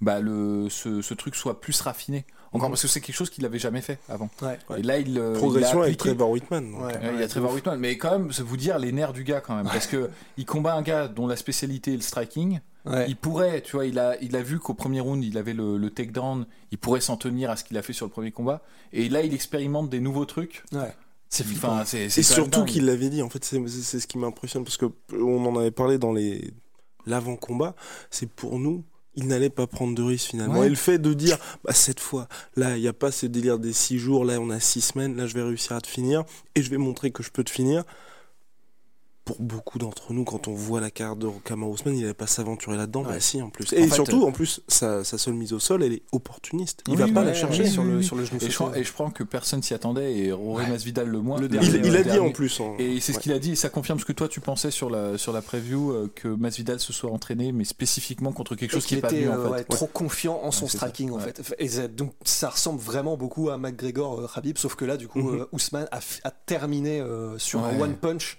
bah 0.00 0.20
le, 0.20 0.68
ce, 0.68 1.00
ce 1.00 1.14
truc 1.14 1.36
soit 1.36 1.60
plus 1.60 1.80
raffiné. 1.80 2.24
Encore 2.52 2.68
Mhm. 2.68 2.72
parce 2.72 2.82
que 2.82 2.88
c'est 2.88 3.00
quelque 3.00 3.14
chose 3.16 3.28
qu'il 3.30 3.42
n'avait 3.44 3.58
jamais 3.58 3.80
fait 3.80 3.98
avant. 4.08 4.28
Ouais. 4.42 4.58
Et 4.78 4.82
là, 4.82 4.98
il, 4.98 5.18
euh, 5.18 5.32
il 5.34 5.38
Progression 5.38 5.82
a 5.82 5.84
avec 5.84 5.98
Trevor 5.98 6.30
Whitman. 6.30 6.70
donc. 6.72 6.80
Ouais. 6.80 6.94
Ouais, 6.94 7.10
il 7.14 7.20
y 7.20 7.22
a 7.22 7.28
Trevor 7.28 7.52
Whitman, 7.52 7.78
mais 7.78 7.96
quand 7.98 8.10
même, 8.12 8.32
c'est 8.32 8.42
vous 8.42 8.56
dire 8.56 8.78
les 8.78 8.92
nerfs 8.92 9.12
du 9.12 9.24
gars 9.24 9.40
quand 9.40 9.54
même, 9.56 9.66
parce 9.66 9.86
que 9.86 10.10
il 10.36 10.46
combat 10.46 10.74
un 10.74 10.82
gars 10.82 11.06
dont 11.08 11.26
la 11.26 11.36
spécialité 11.36 11.92
est 11.92 11.96
le 11.96 12.02
striking. 12.02 12.60
Ouais. 12.86 13.06
Il 13.08 13.16
pourrait, 13.16 13.62
tu 13.62 13.72
vois, 13.72 13.86
il 13.86 13.98
a, 13.98 14.16
il 14.22 14.36
a 14.36 14.42
vu 14.42 14.58
qu'au 14.58 14.74
premier 14.74 15.00
round 15.00 15.24
il 15.24 15.36
avait 15.38 15.54
le, 15.54 15.76
le 15.76 15.90
takedown, 15.90 16.46
il 16.70 16.78
pourrait 16.78 17.00
s'en 17.00 17.16
tenir 17.16 17.50
à 17.50 17.56
ce 17.56 17.64
qu'il 17.64 17.76
a 17.76 17.82
fait 17.82 17.92
sur 17.92 18.06
le 18.06 18.12
premier 18.12 18.30
combat, 18.30 18.62
et 18.92 19.08
là 19.08 19.22
il 19.22 19.34
expérimente 19.34 19.90
des 19.90 20.00
nouveaux 20.00 20.24
trucs. 20.24 20.62
Ouais. 20.72 20.94
C'est, 21.28 21.44
enfin, 21.44 21.82
Et 21.92 22.08
surtout 22.08 22.64
qu'il 22.64 22.86
l'avait 22.86 23.10
dit, 23.10 23.20
en 23.20 23.28
fait, 23.28 23.44
c'est 23.44 24.00
ce 24.00 24.06
qui 24.06 24.16
m'impressionne, 24.16 24.62
parce 24.62 24.76
que 24.76 24.86
on 25.12 25.44
en 25.44 25.56
avait 25.56 25.72
parlé 25.72 25.98
dans 25.98 26.12
les 26.12 26.54
l'avant-combat, 27.04 27.74
c'est 28.10 28.28
pour 28.28 28.58
nous, 28.58 28.84
il 29.14 29.26
n'allait 29.26 29.50
pas 29.50 29.66
prendre 29.66 29.94
de 29.94 30.02
risque 30.02 30.30
finalement. 30.30 30.60
Ouais. 30.60 30.66
Et 30.66 30.70
le 30.70 30.76
fait 30.76 30.98
de 30.98 31.14
dire, 31.14 31.38
bah, 31.64 31.72
cette 31.72 32.00
fois, 32.00 32.28
là, 32.54 32.76
il 32.76 32.82
n'y 32.82 32.88
a 32.88 32.92
pas 32.92 33.10
ce 33.10 33.26
délire 33.26 33.58
des 33.58 33.72
six 33.72 33.98
jours, 33.98 34.24
là, 34.24 34.38
on 34.40 34.50
a 34.50 34.60
six 34.60 34.80
semaines, 34.80 35.16
là, 35.16 35.26
je 35.26 35.34
vais 35.34 35.42
réussir 35.42 35.74
à 35.74 35.80
te 35.80 35.88
finir, 35.88 36.24
et 36.54 36.62
je 36.62 36.70
vais 36.70 36.78
montrer 36.78 37.10
que 37.10 37.22
je 37.22 37.30
peux 37.30 37.44
te 37.44 37.50
finir. 37.50 37.84
Pour 39.26 39.40
beaucoup 39.40 39.80
d'entre 39.80 40.12
nous, 40.12 40.22
quand 40.22 40.46
on 40.46 40.54
voit 40.54 40.80
la 40.80 40.92
carte 40.92 41.18
de 41.18 41.26
Kamaru 41.44 41.74
Usman, 41.74 41.96
il 41.96 42.02
n'allait 42.02 42.14
pas 42.14 42.28
s'aventurer 42.28 42.76
là-dedans. 42.76 43.02
Ouais. 43.02 43.14
Bah 43.14 43.20
si, 43.20 43.42
en 43.42 43.50
plus. 43.50 43.72
En 43.72 43.76
Et 43.76 43.88
fait, 43.88 43.94
surtout, 43.96 44.22
euh, 44.22 44.28
en 44.28 44.30
plus, 44.30 44.60
sa, 44.68 45.02
sa 45.02 45.18
seule 45.18 45.34
mise 45.34 45.52
au 45.52 45.58
sol, 45.58 45.82
elle 45.82 45.94
est 45.94 46.02
opportuniste. 46.12 46.84
Il 46.86 46.92
Oui, 46.92 46.96
va 47.00 47.04
oui, 47.06 47.12
pas 47.12 47.20
oui, 47.22 47.26
la 47.26 47.34
chercher. 47.34 47.64
oui, 47.64 47.68
sur 47.68 47.82
oui, 47.82 47.88
le 47.90 47.96
oui. 47.96 48.04
sur 48.04 48.14
le 48.14 48.24
genou 48.24 48.38
Et 48.40 48.48
je, 48.48 48.62
et 48.78 48.84
je 48.84 48.92
crois 48.92 49.10
que 49.10 49.24
personne 49.24 49.64
s'y 49.64 49.74
attendait, 49.74 50.16
et 50.16 50.30
Rory 50.30 50.68
Masvidal 50.68 51.08
le 51.08 51.20
moins. 51.20 51.40
Le 51.40 51.48
dernier, 51.48 51.66
Il, 51.66 51.86
il 51.86 51.96
a 51.96 52.04
dit 52.04 52.20
en 52.20 52.30
plus. 52.30 52.60
hein. 52.60 52.74
Et 52.78 53.00
c'est 53.00 53.10
ce 53.10 53.16
Ouais. 53.18 53.22
qu'il 53.24 53.32
a 53.32 53.40
dit, 53.40 53.50
et 53.50 53.56
ça 53.56 53.68
confirme 53.68 53.98
ce 53.98 54.04
que 54.04 54.12
toi 54.12 54.28
tu 54.28 54.38
pensais 54.40 54.70
sur 54.70 54.90
la, 54.90 55.18
sur 55.18 55.32
la 55.32 55.42
preview, 55.42 55.90
euh, 55.90 56.08
que 56.14 56.28
Masvidal 56.28 56.78
se 56.78 56.92
soit 56.92 57.10
entraîné, 57.10 57.50
mais 57.50 57.64
spécifiquement 57.64 58.30
contre 58.30 58.54
quelque 58.54 58.70
chose 58.70 58.86
qui 58.86 58.94
est 58.94 58.98
qu'il 58.98 59.02
pas 59.02 59.08
était 59.10 59.24
venu 59.24 59.30
en 59.30 59.40
euh, 59.40 59.44
fait. 59.46 59.50
ouais, 59.50 59.64
trop 59.64 59.86
confiant 59.88 60.38
en 60.44 60.52
son 60.52 60.66
Ouais, 60.66 60.70
striking 60.70 61.10
en 61.10 61.16
Ouais. 61.16 61.32
fait. 61.32 61.56
Et 61.58 61.88
donc 61.88 62.12
ça 62.24 62.50
ressemble 62.50 62.78
vraiment 62.80 63.16
beaucoup 63.16 63.50
à 63.50 63.58
McGregor 63.58 64.20
euh, 64.20 64.28
Khabib, 64.32 64.56
sauf 64.56 64.76
que 64.76 64.84
là 64.84 64.96
du 64.96 65.08
coup 65.08 65.18
Mhm. 65.18 65.46
Ousmane 65.50 65.88
a, 65.90 66.30
terminé 66.30 67.02
sur 67.38 67.64
un 67.64 67.74
Ouais. 67.76 67.82
one 67.82 67.96
punch 67.96 68.38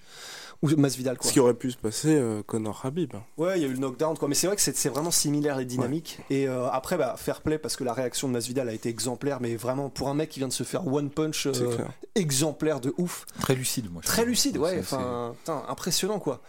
ou 0.62 0.70
Masvidal 0.76 1.18
quoi. 1.18 1.28
Ce 1.28 1.34
qui 1.34 1.40
aurait 1.40 1.54
pu 1.54 1.72
se 1.72 1.78
passer, 1.78 2.16
euh, 2.16 2.42
Conor 2.44 2.82
Habib. 2.84 3.14
Ouais, 3.38 3.60
il 3.60 3.62
y 3.62 3.66
a 3.66 3.68
eu 3.68 3.74
le 3.74 3.80
knockdown 3.80 4.18
quoi, 4.18 4.28
mais 4.28 4.36
c'est 4.36 4.48
vrai 4.48 4.56
que 4.56 4.62
c'est 4.62 4.90
vraiment 4.90 5.12
similaire 5.12 5.58
les 5.58 5.66
dynamiques. 5.66 6.20
Et 6.30 6.48
euh, 6.48 6.68
après 6.70 6.98
bah 6.98 7.16
fair 7.18 7.42
play 7.42 7.58
parce 7.58 7.76
que 7.76 7.84
la 7.84 7.94
réaction 7.94 8.28
de 8.28 8.34
Masvidal 8.34 8.68
a 8.70 8.74
été 8.74 8.90
exemplaire, 8.90 9.40
mais 9.42 9.56
vraiment 9.56 9.90
pour 9.90 10.10
un 10.10 10.14
mec 10.14 10.30
qui 10.30 10.40
vient 10.40 10.48
de 10.48 10.54
se 10.54 10.64
faire 10.64 10.88
one 10.88 11.10
punch 11.10 11.48
euh, 11.48 11.78
exemplaire 12.16 12.80
de 12.80 12.94
ouf, 12.98 13.26
Très 13.42 13.56
lucide, 13.56 13.92
moi. 13.92 14.02
je 14.04 14.08
très 14.08 14.26
lucide, 14.26 14.58
ouais, 14.58 14.80
enfin 14.80 15.36
impressionnant 15.68 16.20
quoi. 16.20 16.42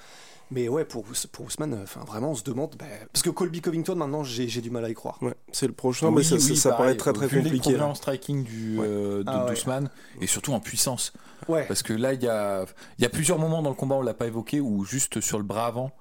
Mais 0.50 0.68
ouais, 0.68 0.84
pour, 0.84 1.04
pour 1.32 1.44
Ousmane, 1.46 1.74
euh, 1.74 1.82
enfin 1.82 2.00
vraiment, 2.06 2.30
on 2.30 2.34
se 2.34 2.42
demande. 2.42 2.74
bah, 2.78 2.86
parce 3.12 3.22
que 3.22 3.28
Colby 3.30 3.60
Covington, 3.60 3.94
maintenant, 3.96 4.24
j'ai 4.24 4.48
j'ai 4.48 4.60
du 4.62 4.70
mal 4.70 4.84
à 4.84 4.88
y 4.88 4.94
croire. 4.94 5.18
Ouais, 5.22 5.34
c'est 5.52 5.66
le 5.66 5.74
prochain, 5.74 6.08
Oui, 6.08 6.14
mais 6.16 6.22
ça, 6.22 6.36
oui, 6.36 6.40
ça, 6.40 6.54
ça 6.56 6.70
pareil. 6.70 6.96
paraît 6.96 6.96
très 6.96 7.12
très 7.28 7.36
compliqué. 7.42 7.76
là. 7.76 7.86
en 7.88 7.94
striking 7.94 8.44
du, 8.44 8.78
Ouais. 8.78 8.86
euh, 8.88 9.18
de 9.22 9.24
Ah 9.28 9.44
ouais. 9.44 9.50
d'Ousmane, 9.50 9.90
et 10.22 10.26
surtout 10.26 10.52
en 10.54 10.60
puissance. 10.60 11.12
Ouais. 11.48 11.64
Parce 11.66 11.82
que 11.82 11.92
là, 11.92 12.14
il 12.14 12.22
y 12.22 12.28
a, 12.28 12.64
il 12.98 13.02
y 13.02 13.06
a 13.06 13.10
plusieurs 13.10 13.38
moments 13.38 13.60
dans 13.62 13.68
le 13.70 13.74
combat, 13.76 13.96
on 13.96 14.02
l'a 14.02 14.14
pas 14.14 14.26
évoqué, 14.26 14.60
où 14.60 14.84
juste 14.84 15.20
sur 15.20 15.36
le 15.38 15.44
bras 15.44 15.66
avant, 15.66 15.92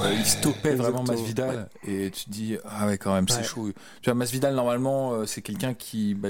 euh, 0.00 0.12
il 0.12 0.24
stoppait 0.24 0.74
vraiment. 0.76 1.02
Masvidal, 1.02 1.68
et 1.86 2.10
tu 2.12 2.24
te 2.26 2.30
dis, 2.30 2.56
ah 2.64 2.86
ouais, 2.86 2.98
quand 2.98 3.12
même, 3.12 3.28
c'est 3.28 3.38
Ouais. 3.38 3.42
chaud. 3.44 3.70
Tu 4.02 4.10
vois, 4.10 4.14
Masvidal, 4.14 4.54
normalement, 4.54 5.26
c'est 5.26 5.42
quelqu'un 5.42 5.74
qui, 5.74 6.14
bah, 6.14 6.28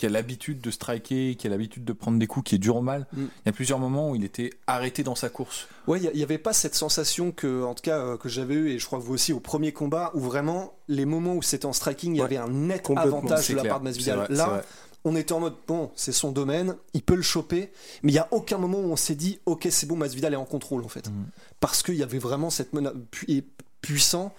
qui 0.00 0.06
a 0.06 0.08
l'habitude 0.08 0.62
de 0.62 0.70
striker, 0.70 1.34
qui 1.36 1.46
a 1.46 1.50
l'habitude 1.50 1.84
de 1.84 1.92
prendre 1.92 2.18
des 2.18 2.26
coups, 2.26 2.48
qui 2.48 2.54
est 2.54 2.58
dur 2.58 2.76
au 2.76 2.80
mal. 2.80 3.06
Mm. 3.12 3.20
Il 3.24 3.46
y 3.46 3.48
a 3.50 3.52
plusieurs 3.52 3.78
moments 3.78 4.10
où 4.10 4.16
il 4.16 4.24
était 4.24 4.48
arrêté 4.66 5.02
dans 5.02 5.14
sa 5.14 5.28
course. 5.28 5.68
Ouais, 5.86 6.00
il 6.00 6.10
n'y 6.16 6.22
avait 6.22 6.38
pas 6.38 6.54
cette 6.54 6.74
sensation 6.74 7.32
que, 7.32 7.62
en 7.64 7.74
tout 7.74 7.82
cas, 7.82 7.98
euh, 7.98 8.16
que 8.16 8.30
j'avais 8.30 8.54
eu, 8.54 8.70
et 8.70 8.78
je 8.78 8.86
crois 8.86 8.98
que 8.98 9.04
vous 9.04 9.12
aussi, 9.12 9.34
au 9.34 9.40
premier 9.40 9.72
combat, 9.72 10.10
où 10.14 10.20
vraiment, 10.20 10.72
les 10.88 11.04
moments 11.04 11.34
où 11.34 11.42
c'était 11.42 11.66
en 11.66 11.74
striking, 11.74 12.14
il 12.14 12.16
y 12.16 12.20
Ouais. 12.20 12.24
avait 12.24 12.38
un 12.38 12.48
net 12.48 12.88
avantage 12.96 13.48
de 13.48 13.54
la 13.56 13.60
clair. 13.60 13.72
part 13.74 13.80
de 13.80 13.84
Masvidal. 13.84 14.26
Là, 14.30 14.62
on 15.04 15.14
était 15.16 15.32
en 15.32 15.40
mode, 15.40 15.54
bon, 15.68 15.90
c'est 15.96 16.12
son 16.12 16.32
domaine, 16.32 16.76
il 16.94 17.02
peut 17.02 17.14
le 17.14 17.20
choper, 17.22 17.70
mais 18.02 18.10
il 18.12 18.14
n'y 18.14 18.18
a 18.20 18.28
aucun 18.30 18.56
moment 18.56 18.78
où 18.80 18.90
on 18.92 18.96
s'est 18.96 19.14
dit, 19.14 19.38
ok, 19.44 19.68
c'est 19.70 19.86
bon, 19.86 19.96
Masvidal 19.96 20.32
est 20.32 20.36
en 20.36 20.44
contrôle, 20.46 20.82
en 20.82 20.88
fait. 20.88 21.08
Mhm. 21.08 21.26
Parce 21.60 21.82
qu'il 21.82 21.96
y 21.96 22.02
avait 22.02 22.18
vraiment 22.18 22.48
cette 22.48 22.72
menace 22.72 22.94
pu- 23.10 23.44
puissant, 23.82 24.32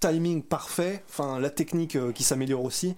timing 0.00 0.42
parfait, 0.42 1.02
enfin, 1.10 1.38
la 1.40 1.50
technique 1.50 1.96
euh, 1.96 2.10
qui 2.12 2.22
s'améliore 2.22 2.64
aussi. 2.64 2.94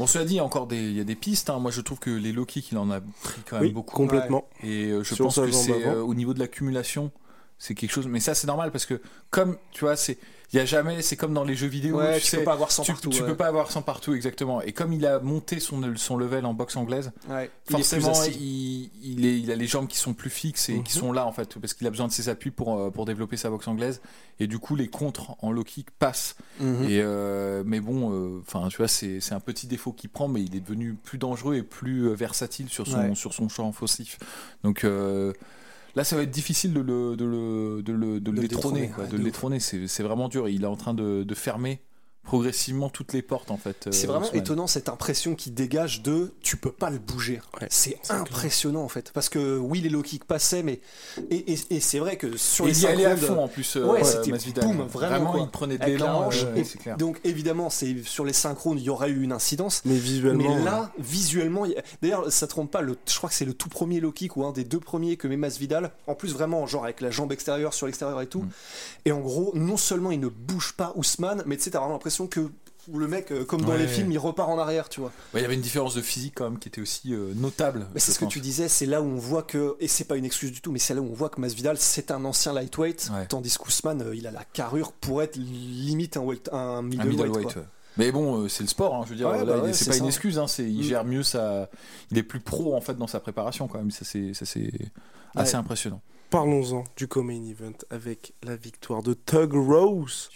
Bon, 0.00 0.06
cela 0.06 0.24
dit, 0.24 0.32
il 0.34 0.36
y 0.38 0.40
a 0.40 0.44
encore 0.44 0.66
des, 0.66 0.78
il 0.78 0.96
y 0.96 1.00
a 1.00 1.04
des 1.04 1.14
pistes. 1.14 1.50
hein. 1.50 1.58
Moi, 1.58 1.70
je 1.70 1.82
trouve 1.82 1.98
que 1.98 2.08
les 2.08 2.32
low 2.32 2.46
kicks, 2.46 2.72
il 2.72 2.78
en 2.78 2.90
a 2.90 3.00
pris 3.22 3.42
quand 3.48 3.56
même 3.56 3.66
Oui, 3.66 3.72
beaucoup. 3.72 3.94
complètement. 3.94 4.48
Et 4.62 4.86
euh, 4.86 5.04
je 5.04 5.14
Sur 5.14 5.26
pense 5.26 5.36
que 5.36 5.50
c'est 5.52 5.72
euh, 5.86 6.02
au 6.02 6.14
niveau 6.14 6.32
de 6.32 6.38
l'accumulation, 6.38 7.10
c'est 7.58 7.74
quelque 7.74 7.92
chose. 7.92 8.06
Mais 8.06 8.18
ça, 8.18 8.34
c'est 8.34 8.46
normal 8.46 8.72
parce 8.72 8.86
que 8.86 9.02
comme 9.30 9.58
tu 9.72 9.84
vois, 9.84 9.96
c'est 9.96 10.16
il 10.52 10.56
y 10.56 10.60
a 10.60 10.64
jamais. 10.64 11.00
C'est 11.02 11.16
comme 11.16 11.32
dans 11.34 11.44
les 11.44 11.54
jeux 11.54 11.66
vidéo. 11.68 11.98
Ouais, 11.98 12.16
tu, 12.16 12.22
tu 12.22 12.26
sais, 12.28 12.38
peux 12.38 12.44
pas 12.44 12.52
avoir 12.54 12.72
100 12.72 12.82
tu, 12.82 12.92
partout. 12.92 13.10
tu 13.10 13.20
ouais. 13.22 13.26
peux 13.28 13.36
pas 13.36 13.46
avoir 13.46 13.70
100 13.70 13.82
partout 13.82 14.14
exactement. 14.14 14.60
Et 14.62 14.72
comme 14.72 14.92
il 14.92 15.06
a 15.06 15.20
monté 15.20 15.60
son 15.60 15.80
son 15.96 16.16
level 16.16 16.44
en 16.46 16.54
boxe 16.54 16.76
anglaise, 16.76 17.12
Ouais, 17.28 17.50
forcément, 17.70 18.12
il, 18.24 18.90
il, 19.02 19.26
est, 19.26 19.38
il 19.40 19.50
a 19.52 19.56
les 19.56 19.66
jambes 19.66 19.86
qui 19.86 19.98
sont 19.98 20.12
plus 20.14 20.30
fixes 20.30 20.68
et 20.68 20.82
qui 20.82 20.96
Mhm. 20.96 21.00
sont 21.00 21.12
là 21.12 21.26
en 21.26 21.32
fait 21.32 21.56
parce 21.58 21.74
qu'il 21.74 21.86
a 21.86 21.90
besoin 21.90 22.08
de 22.08 22.12
ses 22.12 22.28
appuis 22.28 22.50
pour 22.50 22.76
euh, 22.78 22.90
pour 22.90 23.04
développer 23.04 23.36
sa 23.36 23.48
boxe 23.50 23.68
anglaise. 23.68 24.00
Et 24.42 24.46
du 24.46 24.58
coup, 24.58 24.74
les 24.74 24.88
contres 24.88 25.36
en 25.44 25.52
low 25.52 25.64
kick 25.64 25.90
passent. 25.92 26.34
Mhm. 26.60 26.84
Et 26.84 27.00
euh, 27.02 27.62
mais 27.66 27.80
bon, 27.80 28.10
euh, 28.12 28.40
enfin, 28.46 28.66
tu 28.68 28.78
vois, 28.78 28.88
c'est 28.88 29.20
un 29.32 29.40
petit 29.40 29.66
défaut 29.66 29.92
qu'il 29.92 30.10
prend, 30.10 30.28
mais 30.28 30.42
il 30.42 30.56
est 30.56 30.60
devenu 30.60 30.94
plus 30.94 31.18
dangereux 31.18 31.56
et 31.56 31.62
plus 31.62 32.08
versatile 32.14 32.68
sur 32.68 32.86
son 32.86 33.14
sur 33.14 33.34
son 33.34 33.48
champ 33.48 33.68
offensif. 33.68 34.18
Donc 34.64 34.84
euh, 34.84 35.32
là, 35.94 36.04
ça 36.04 36.16
va 36.16 36.22
être 36.22 36.30
difficile 36.30 36.72
de 36.72 36.80
le 36.80 37.16
de 37.16 37.24
le 37.24 37.82
de 37.82 37.92
le, 37.92 38.20
de 38.20 38.30
le 38.30 38.40
détrôner, 38.40 38.80
détrôner, 38.82 38.88
quoi, 38.88 39.04
ouais, 39.04 39.10
de 39.10 39.16
le 39.16 39.24
détrôner. 39.24 39.60
C'est 39.60 39.86
c'est 39.86 40.02
vraiment 40.02 40.28
dur. 40.28 40.48
Il 40.48 40.62
est 40.62 40.66
en 40.66 40.76
train 40.76 40.94
de, 40.94 41.22
de 41.24 41.34
fermer 41.34 41.80
progressivement 42.30 42.88
toutes 42.90 43.12
les 43.12 43.22
portes 43.22 43.50
en 43.50 43.56
fait. 43.56 43.88
euh, 43.88 43.90
C'est 43.92 44.06
vraiment 44.06 44.24
Ousmane. 44.26 44.40
étonnant 44.40 44.66
cette 44.68 44.88
impression 44.88 45.34
qui 45.34 45.50
dégage 45.50 46.00
de 46.02 46.32
tu 46.42 46.56
peux 46.56 46.70
pas 46.70 46.88
le 46.88 46.98
bouger. 46.98 47.40
Ouais, 47.60 47.66
c'est 47.70 47.98
impressionnant 48.08 48.82
en 48.84 48.88
fait. 48.88 49.10
Parce 49.12 49.28
que 49.28 49.58
oui, 49.58 49.80
les 49.80 49.88
low 49.88 50.02
kicks 50.02 50.22
passaient, 50.24 50.62
mais. 50.62 50.80
Et, 51.30 51.52
et- 51.54 51.58
et 51.70 51.80
c'est 51.80 51.98
vrai 51.98 52.16
que 52.16 52.36
sur 52.36 52.66
Et 52.66 52.68
les 52.68 52.78
il 52.78 52.82
y 52.84 52.86
allait 52.86 53.04
à 53.04 53.16
synchrones, 53.16 53.36
fond 53.36 53.42
en 53.42 53.48
plus. 53.48 53.76
euh, 53.76 53.84
Ouais, 53.84 54.02
euh, 54.02 54.04
c'était 54.04 54.60
boum, 54.60 54.82
vraiment, 54.82 55.32
quoi. 55.32 55.40
il 55.42 55.48
prenait 55.50 55.76
de 55.76 55.84
l'élan. 55.84 56.26
hanche, 56.26 56.44
euh, 56.44 56.54
et 56.54 56.62
c'est 56.62 56.78
clair. 56.78 56.96
Donc 56.96 57.18
évidemment, 57.24 57.68
c'est 57.68 57.96
sur 58.04 58.24
les 58.24 58.32
synchrones, 58.32 58.78
il 58.78 58.84
y 58.84 58.90
aurait 58.90 59.10
eu 59.10 59.22
une 59.24 59.32
incidence. 59.32 59.82
Mais 59.84 59.96
visuellement. 59.96 60.56
Mais 60.56 60.62
là, 60.64 60.92
visuellement, 61.00 61.64
il 61.64 61.72
y 61.72 61.76
a- 61.78 61.82
d'ailleurs, 62.00 62.30
ça 62.30 62.46
trompe 62.46 62.70
pas. 62.70 62.80
Le, 62.80 62.96
je 63.08 63.16
crois 63.16 63.28
que 63.28 63.34
c'est 63.34 63.44
le 63.44 63.54
tout 63.54 63.68
premier 63.68 63.98
low 63.98 64.12
kick 64.12 64.36
ou 64.36 64.44
un 64.44 64.52
des 64.52 64.62
deux 64.62 64.78
premiers 64.78 65.16
que 65.16 65.26
met 65.26 65.36
Masvidal. 65.36 65.90
En 66.06 66.14
plus, 66.14 66.32
vraiment, 66.32 66.64
genre 66.68 66.84
avec 66.84 67.00
la 67.00 67.10
jambe 67.10 67.32
extérieure 67.32 67.74
sur 67.74 67.86
l'extérieur 67.86 68.20
et 68.20 68.28
tout. 68.28 68.42
Mm. 68.42 68.50
Et 69.06 69.12
en 69.12 69.20
gros, 69.20 69.50
non 69.56 69.76
seulement 69.76 70.12
il 70.12 70.20
ne 70.20 70.28
bouge 70.28 70.74
pas 70.76 70.92
Ousmane, 70.94 71.42
mais 71.44 71.56
tu 71.56 71.64
sais, 71.64 71.70
t'as 71.70 71.78
vraiment 71.80 71.94
l'impression 71.94 72.19
que 72.26 72.50
où 72.88 72.98
le 72.98 73.06
mec, 73.06 73.30
euh, 73.30 73.44
comme 73.44 73.60
dans 73.60 73.68
Ouais. 73.68 73.78
les 73.78 73.86
films, 73.86 74.10
il 74.10 74.18
repart 74.18 74.48
en 74.48 74.58
arrière, 74.58 74.88
tu 74.88 75.00
vois. 75.00 75.10
Ouais, 75.32 75.40
il 75.40 75.42
y 75.42 75.44
avait 75.44 75.54
une 75.54 75.60
différence 75.60 75.94
de 75.94 76.00
physique 76.00 76.32
quand 76.36 76.44
même 76.50 76.58
qui 76.58 76.68
était 76.68 76.80
aussi 76.80 77.14
euh, 77.14 77.34
notable. 77.34 77.86
Mais 77.94 78.00
c'est 78.00 78.10
ce 78.10 78.18
que 78.18 78.24
tu 78.24 78.40
disais, 78.40 78.68
c'est 78.68 78.86
là 78.86 79.00
où 79.02 79.04
on 79.04 79.16
voit 79.18 79.42
que, 79.42 79.76
et 79.80 79.86
c'est 79.86 80.04
pas 80.04 80.16
une 80.16 80.24
excuse 80.24 80.50
du 80.50 80.60
tout, 80.60 80.72
mais 80.72 80.78
c'est 80.80 80.94
là 80.94 81.00
où 81.02 81.08
on 81.08 81.12
voit 81.14 81.28
que 81.28 81.40
Masvidal 81.40 81.76
c'est 81.78 82.10
un 82.10 82.24
ancien 82.24 82.52
lightweight, 82.52 83.10
Ouais. 83.14 83.26
tandis 83.26 83.56
qu'Ousmane 83.58 84.02
euh, 84.02 84.16
il 84.16 84.26
a 84.26 84.30
la 84.30 84.44
carrure 84.44 84.92
pour 84.92 85.22
être 85.22 85.36
limite 85.36 86.16
un, 86.16 86.22
welter- 86.22 86.52
un 86.52 86.78
Un 86.78 86.82
middleweight. 86.82 87.10
middleweight, 87.28 87.52
quoi. 87.52 87.62
ouais. 87.62 87.68
Mais 87.98 88.12
bon, 88.12 88.42
euh, 88.44 88.48
c'est 88.48 88.62
le 88.64 88.68
sport, 88.68 88.94
hein, 88.94 89.02
je 89.04 89.10
veux 89.10 89.16
dire, 89.16 89.28
Ouais, 89.28 89.44
là, 89.44 89.58
bah 89.58 89.62
c'est 89.66 89.72
c'est 89.74 89.84
pas 89.86 89.92
ça. 89.92 89.98
une 89.98 90.06
excuse, 90.06 90.38
hein, 90.38 90.46
c'est, 90.48 90.64
il 90.64 90.80
Mm. 90.80 90.82
gère 90.82 91.04
mieux 91.04 91.22
sa. 91.22 91.68
Il 92.10 92.18
est 92.18 92.22
plus 92.22 92.40
pro 92.40 92.74
en 92.74 92.80
fait 92.80 92.94
dans 92.94 93.06
sa 93.08 93.20
préparation 93.20 93.68
quand 93.68 93.78
même, 93.78 93.90
ça 93.90 94.04
c'est, 94.04 94.32
ça, 94.32 94.46
c'est 94.46 94.70
assez 95.36 95.52
Ouais. 95.52 95.58
impressionnant. 95.58 96.00
Parlons-en 96.30 96.84
du 96.96 97.08
co-main 97.08 97.44
event 97.44 97.72
avec 97.90 98.32
la 98.42 98.56
victoire 98.56 99.02
de 99.02 99.12
Tug 99.14 99.52
Rose 99.52 100.30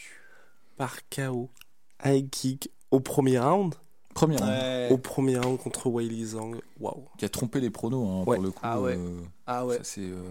par 0.76 0.97
KO. 1.09 1.49
High 2.05 2.29
kick 2.31 2.71
au 2.91 3.01
premier 3.01 3.39
round. 3.39 3.75
Premier, 4.15 4.37
Ouais. 4.41 4.89
Au 4.93 4.99
premier 4.99 5.39
round 5.39 5.59
contre 5.59 5.89
Weili 5.91 6.25
Zhang. 6.25 6.55
Waouh. 6.79 7.05
qui 7.19 7.25
a 7.25 7.29
trompé 7.29 7.61
les 7.61 7.71
pronos 7.71 8.07
hein, 8.07 8.25
Ouais. 8.27 8.37
pour 8.37 8.45
le 8.45 8.51
coup. 8.53 8.61
Ah 8.63 8.81
ouais. 8.81 8.97
euh, 8.97 9.19
Ah 9.47 9.67
ouais. 9.67 9.81
ça, 9.83 10.01
euh, 10.01 10.23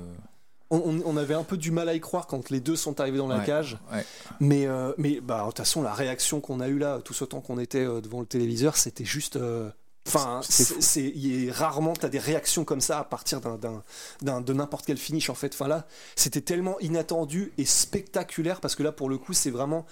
On, 0.69 0.77
on- 0.77 1.01
on 1.05 1.17
avait 1.17 1.33
un 1.33 1.43
peu 1.43 1.57
du 1.57 1.69
mal 1.71 1.89
à 1.89 1.93
y 1.93 1.99
croire 1.99 2.25
quand 2.25 2.49
les 2.49 2.59
deux 2.61 2.75
sont 2.77 2.99
arrivés 3.01 3.17
dans 3.17 3.27
la 3.27 3.39
Ouais. 3.39 3.45
cage. 3.45 3.77
ouais. 3.91 4.05
Mais, 4.39 4.65
euh, 4.67 4.93
mais 4.97 5.19
bah, 5.21 5.41
de 5.41 5.47
toute 5.47 5.57
façon, 5.57 5.81
la 5.83 5.93
réaction 5.93 6.39
qu'on 6.39 6.61
a 6.61 6.67
eue 6.69 6.79
là, 6.79 6.99
tout 7.03 7.13
ce 7.13 7.25
temps 7.25 7.41
qu'on 7.41 7.59
était 7.59 7.83
euh, 7.85 7.99
devant 8.01 8.21
le 8.21 8.25
téléviseur, 8.25 8.77
c'était 8.77 9.05
juste. 9.05 9.35
euh, 9.35 9.69
Enfin, 10.05 10.41
C'est 10.43 11.47
rarement 11.51 11.93
t'as 11.93 12.09
des 12.09 12.19
réactions 12.19 12.65
comme 12.65 12.81
ça 12.81 12.99
à 12.99 13.03
partir 13.05 13.39
d'un, 13.41 14.41
de 14.41 14.53
n'importe 14.53 14.85
quel 14.85 14.97
finish 14.97 15.29
en 15.29 15.35
fait. 15.35 15.53
Enfin 15.53 15.67
là, 15.67 15.87
c'était 16.15 16.41
tellement 16.41 16.77
inattendu 16.81 17.53
et 17.57 17.65
spectaculaire 17.65 18.59
parce 18.59 18.75
que 18.75 18.83
là 18.83 18.91
pour 18.91 19.09
le 19.09 19.17
coup 19.17 19.33
c'est 19.33 19.49
vraiment 19.51 19.85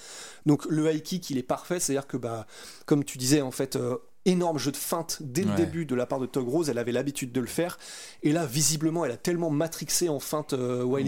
donc 0.46 0.66
le 0.66 0.92
high 0.94 1.02
kick 1.02 1.30
il 1.30 1.38
est 1.38 1.44
parfait, 1.44 1.80
c'est-à-dire 1.80 2.08
que 2.08 2.18
bah 2.18 2.46
comme 2.86 3.04
tu 3.04 3.18
disais 3.18 3.42
en 3.42 3.52
fait. 3.52 3.76
euh, 3.76 3.98
énorme 4.26 4.60
jeu 4.60 4.72
de 4.72 4.78
feinte 4.78 5.18
dès 5.22 5.42
le 5.42 5.50
Ouais. 5.50 5.56
début 5.56 5.84
de 5.88 5.96
la 5.96 6.06
part 6.06 6.20
de 6.20 6.28
Tog 6.28 6.48
Rose, 6.48 6.70
elle 6.70 6.78
avait 6.78 6.92
l'habitude 6.92 7.32
de 7.32 7.42
le 7.42 7.48
faire 7.48 7.80
et 8.22 8.32
là 8.32 8.46
visiblement 8.46 9.04
elle 9.04 9.12
a 9.14 9.18
tellement 9.18 9.50
matrixé 9.50 10.10
en 10.10 10.20
feinte 10.20 10.54
euh, 10.54 10.82
que 10.82 10.86
ouais. 10.86 11.04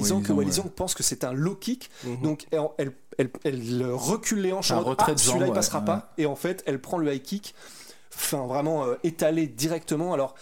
Zhang 0.51 0.72
pense 0.75 0.95
que 0.95 1.03
c'est 1.03 1.24
un 1.24 1.31
low 1.31 1.53
kick 1.53 1.91
Mhm. 2.05 2.22
donc 2.24 2.48
elle, 2.50 2.62
elle, 2.79 2.93
elle- 3.19 3.29
elle 3.43 3.86
recule 3.91 4.41
les 4.41 4.51
hanches 4.51 4.72
Un 4.72 4.77
en 4.77 4.79
mode, 4.79 4.88
retrait 4.88 5.12
ah, 5.15 5.17
celui-là 5.19 5.45
il 5.45 5.53
passera 5.53 5.81
pas 5.81 6.12
et 6.17 6.25
en 6.25 6.36
fait 6.36 6.63
elle 6.65 6.81
prend 6.81 6.98
le 6.98 7.13
high 7.13 7.22
kick 7.22 7.53
enfin 8.15 8.46
vraiment 8.48 8.86
euh, 8.86 8.96
étalé 9.03 9.48
directement 9.48 10.13
alors 10.13 10.36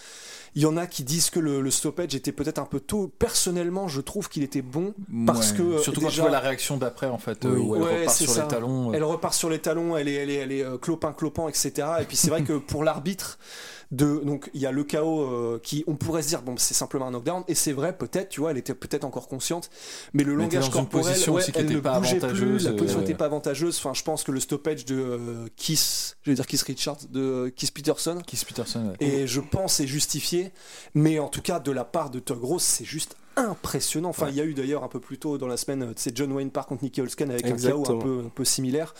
il 0.53 0.61
y 0.63 0.65
en 0.65 0.75
a 0.75 0.85
qui 0.85 1.03
disent 1.05 1.29
que 1.29 1.39
le, 1.39 1.61
le 1.61 1.71
stoppage 1.71 2.13
était 2.13 2.33
peut-être 2.33 2.59
un 2.59 2.65
peu 2.65 2.81
tôt 2.81 3.07
personnellement 3.07 3.87
je 3.87 4.01
trouve 4.01 4.27
qu'il 4.27 4.43
était 4.43 4.61
bon 4.61 4.93
Parce 5.25 5.51
Ouais. 5.51 5.57
que, 5.57 5.61
euh, 5.63 5.77
Surtout 5.79 6.01
quand 6.01 6.09
tu 6.09 6.19
vois 6.19 6.29
la 6.29 6.41
réaction 6.41 6.75
d'après 6.75 7.07
en 7.07 7.17
fait, 7.17 7.45
euh, 7.45 7.55
où 7.57 7.75
elle 7.77 7.81
Ouais, 7.83 7.99
repart 8.01 8.17
sur 8.17 8.29
ça. 8.29 8.41
les 8.41 8.47
talons. 8.49 8.89
euh, 8.91 8.93
elle 8.93 9.03
repart 9.05 9.33
sur 9.33 9.49
les 9.49 9.59
talons 9.59 9.95
elle 9.95 10.09
est, 10.09 10.15
elle 10.15 10.29
est, 10.29 10.35
elle 10.35 10.51
est 10.51 10.63
euh, 10.63 10.77
clopin 10.77 11.13
clopin 11.13 11.47
etc 11.47 11.87
et 12.01 12.03
puis 12.03 12.17
c'est 12.17 12.29
vrai 12.29 12.43
que 12.43 12.53
pour 12.57 12.83
l'arbitre 12.83 13.39
de 13.91 14.21
donc 14.23 14.49
il 14.53 14.61
y 14.61 14.65
a 14.65 14.71
le 14.71 14.83
chaos 14.83 15.21
euh, 15.21 15.59
qui 15.61 15.83
on 15.85 15.95
pourrait 15.95 16.21
se 16.21 16.29
dire 16.29 16.41
bon 16.41 16.55
c'est 16.57 16.73
simplement 16.73 17.07
un 17.07 17.11
knockdown. 17.11 17.43
Et 17.47 17.55
c'est 17.55 17.73
vrai 17.73 17.97
peut-être 17.97 18.29
tu 18.29 18.39
vois 18.39 18.51
elle 18.51 18.57
était 18.57 18.73
peut-être 18.73 19.03
encore 19.03 19.27
consciente. 19.27 19.69
Mais 20.13 20.23
le 20.23 20.35
Mais 20.35 20.43
langage 20.43 20.69
corporel 20.69 21.07
position 21.07 21.33
ouais, 21.33 21.43
elle 21.55 21.69
ne 21.69 21.79
pas 21.79 21.99
bougeait 21.99 22.19
plus 22.19 22.63
la 22.63 22.73
position 22.73 22.99
euh, 22.99 23.01
n'était 23.01 23.15
pas 23.15 23.25
avantageuse. 23.25 23.77
Enfin 23.77 23.93
je 23.93 24.03
pense 24.03 24.23
que 24.23 24.31
le 24.31 24.39
stoppage 24.39 24.85
de 24.85 24.95
euh, 24.95 25.47
Kiss 25.57 26.17
je 26.23 26.31
vais 26.31 26.35
dire 26.35 26.47
Kiss 26.47 26.63
Richards 26.63 26.99
de 27.09 27.51
Kiss 27.55 27.71
Peterson. 27.71 28.21
Keith 28.25 28.45
Peterson. 28.45 28.93
ouais. 28.99 29.07
et 29.07 29.27
je 29.27 29.41
pense 29.41 29.79
est 29.79 29.87
justifié. 29.87 30.51
Mais 30.95 31.19
en 31.19 31.27
tout 31.27 31.41
cas 31.41 31.59
de 31.59 31.71
la 31.71 31.83
part 31.83 32.09
de 32.09 32.19
Tug 32.19 32.41
Rose 32.41 32.63
c'est 32.63 32.85
juste 32.85 33.17
impressionnant 33.37 34.09
enfin 34.09 34.27
il 34.29 34.35
y 34.35 34.41
a 34.41 34.43
eu 34.45 34.53
d'ailleurs 34.53 34.83
un 34.83 34.87
peu 34.87 34.99
plus 34.99 35.17
tôt 35.17 35.37
dans 35.37 35.47
la 35.47 35.55
semaine 35.57 35.83
euh, 35.83 35.93
c'est 35.95 36.15
John 36.15 36.31
Wayne 36.33 36.51
Park 36.51 36.67
contre 36.69 36.83
Nicky 36.83 37.01
Holsken 37.01 37.31
avec 37.31 37.45
un 37.45 37.55
chaos 37.55 37.89
un 37.89 37.97
peu, 37.97 38.23
un 38.25 38.29
peu 38.29 38.43
similaire 38.45 38.93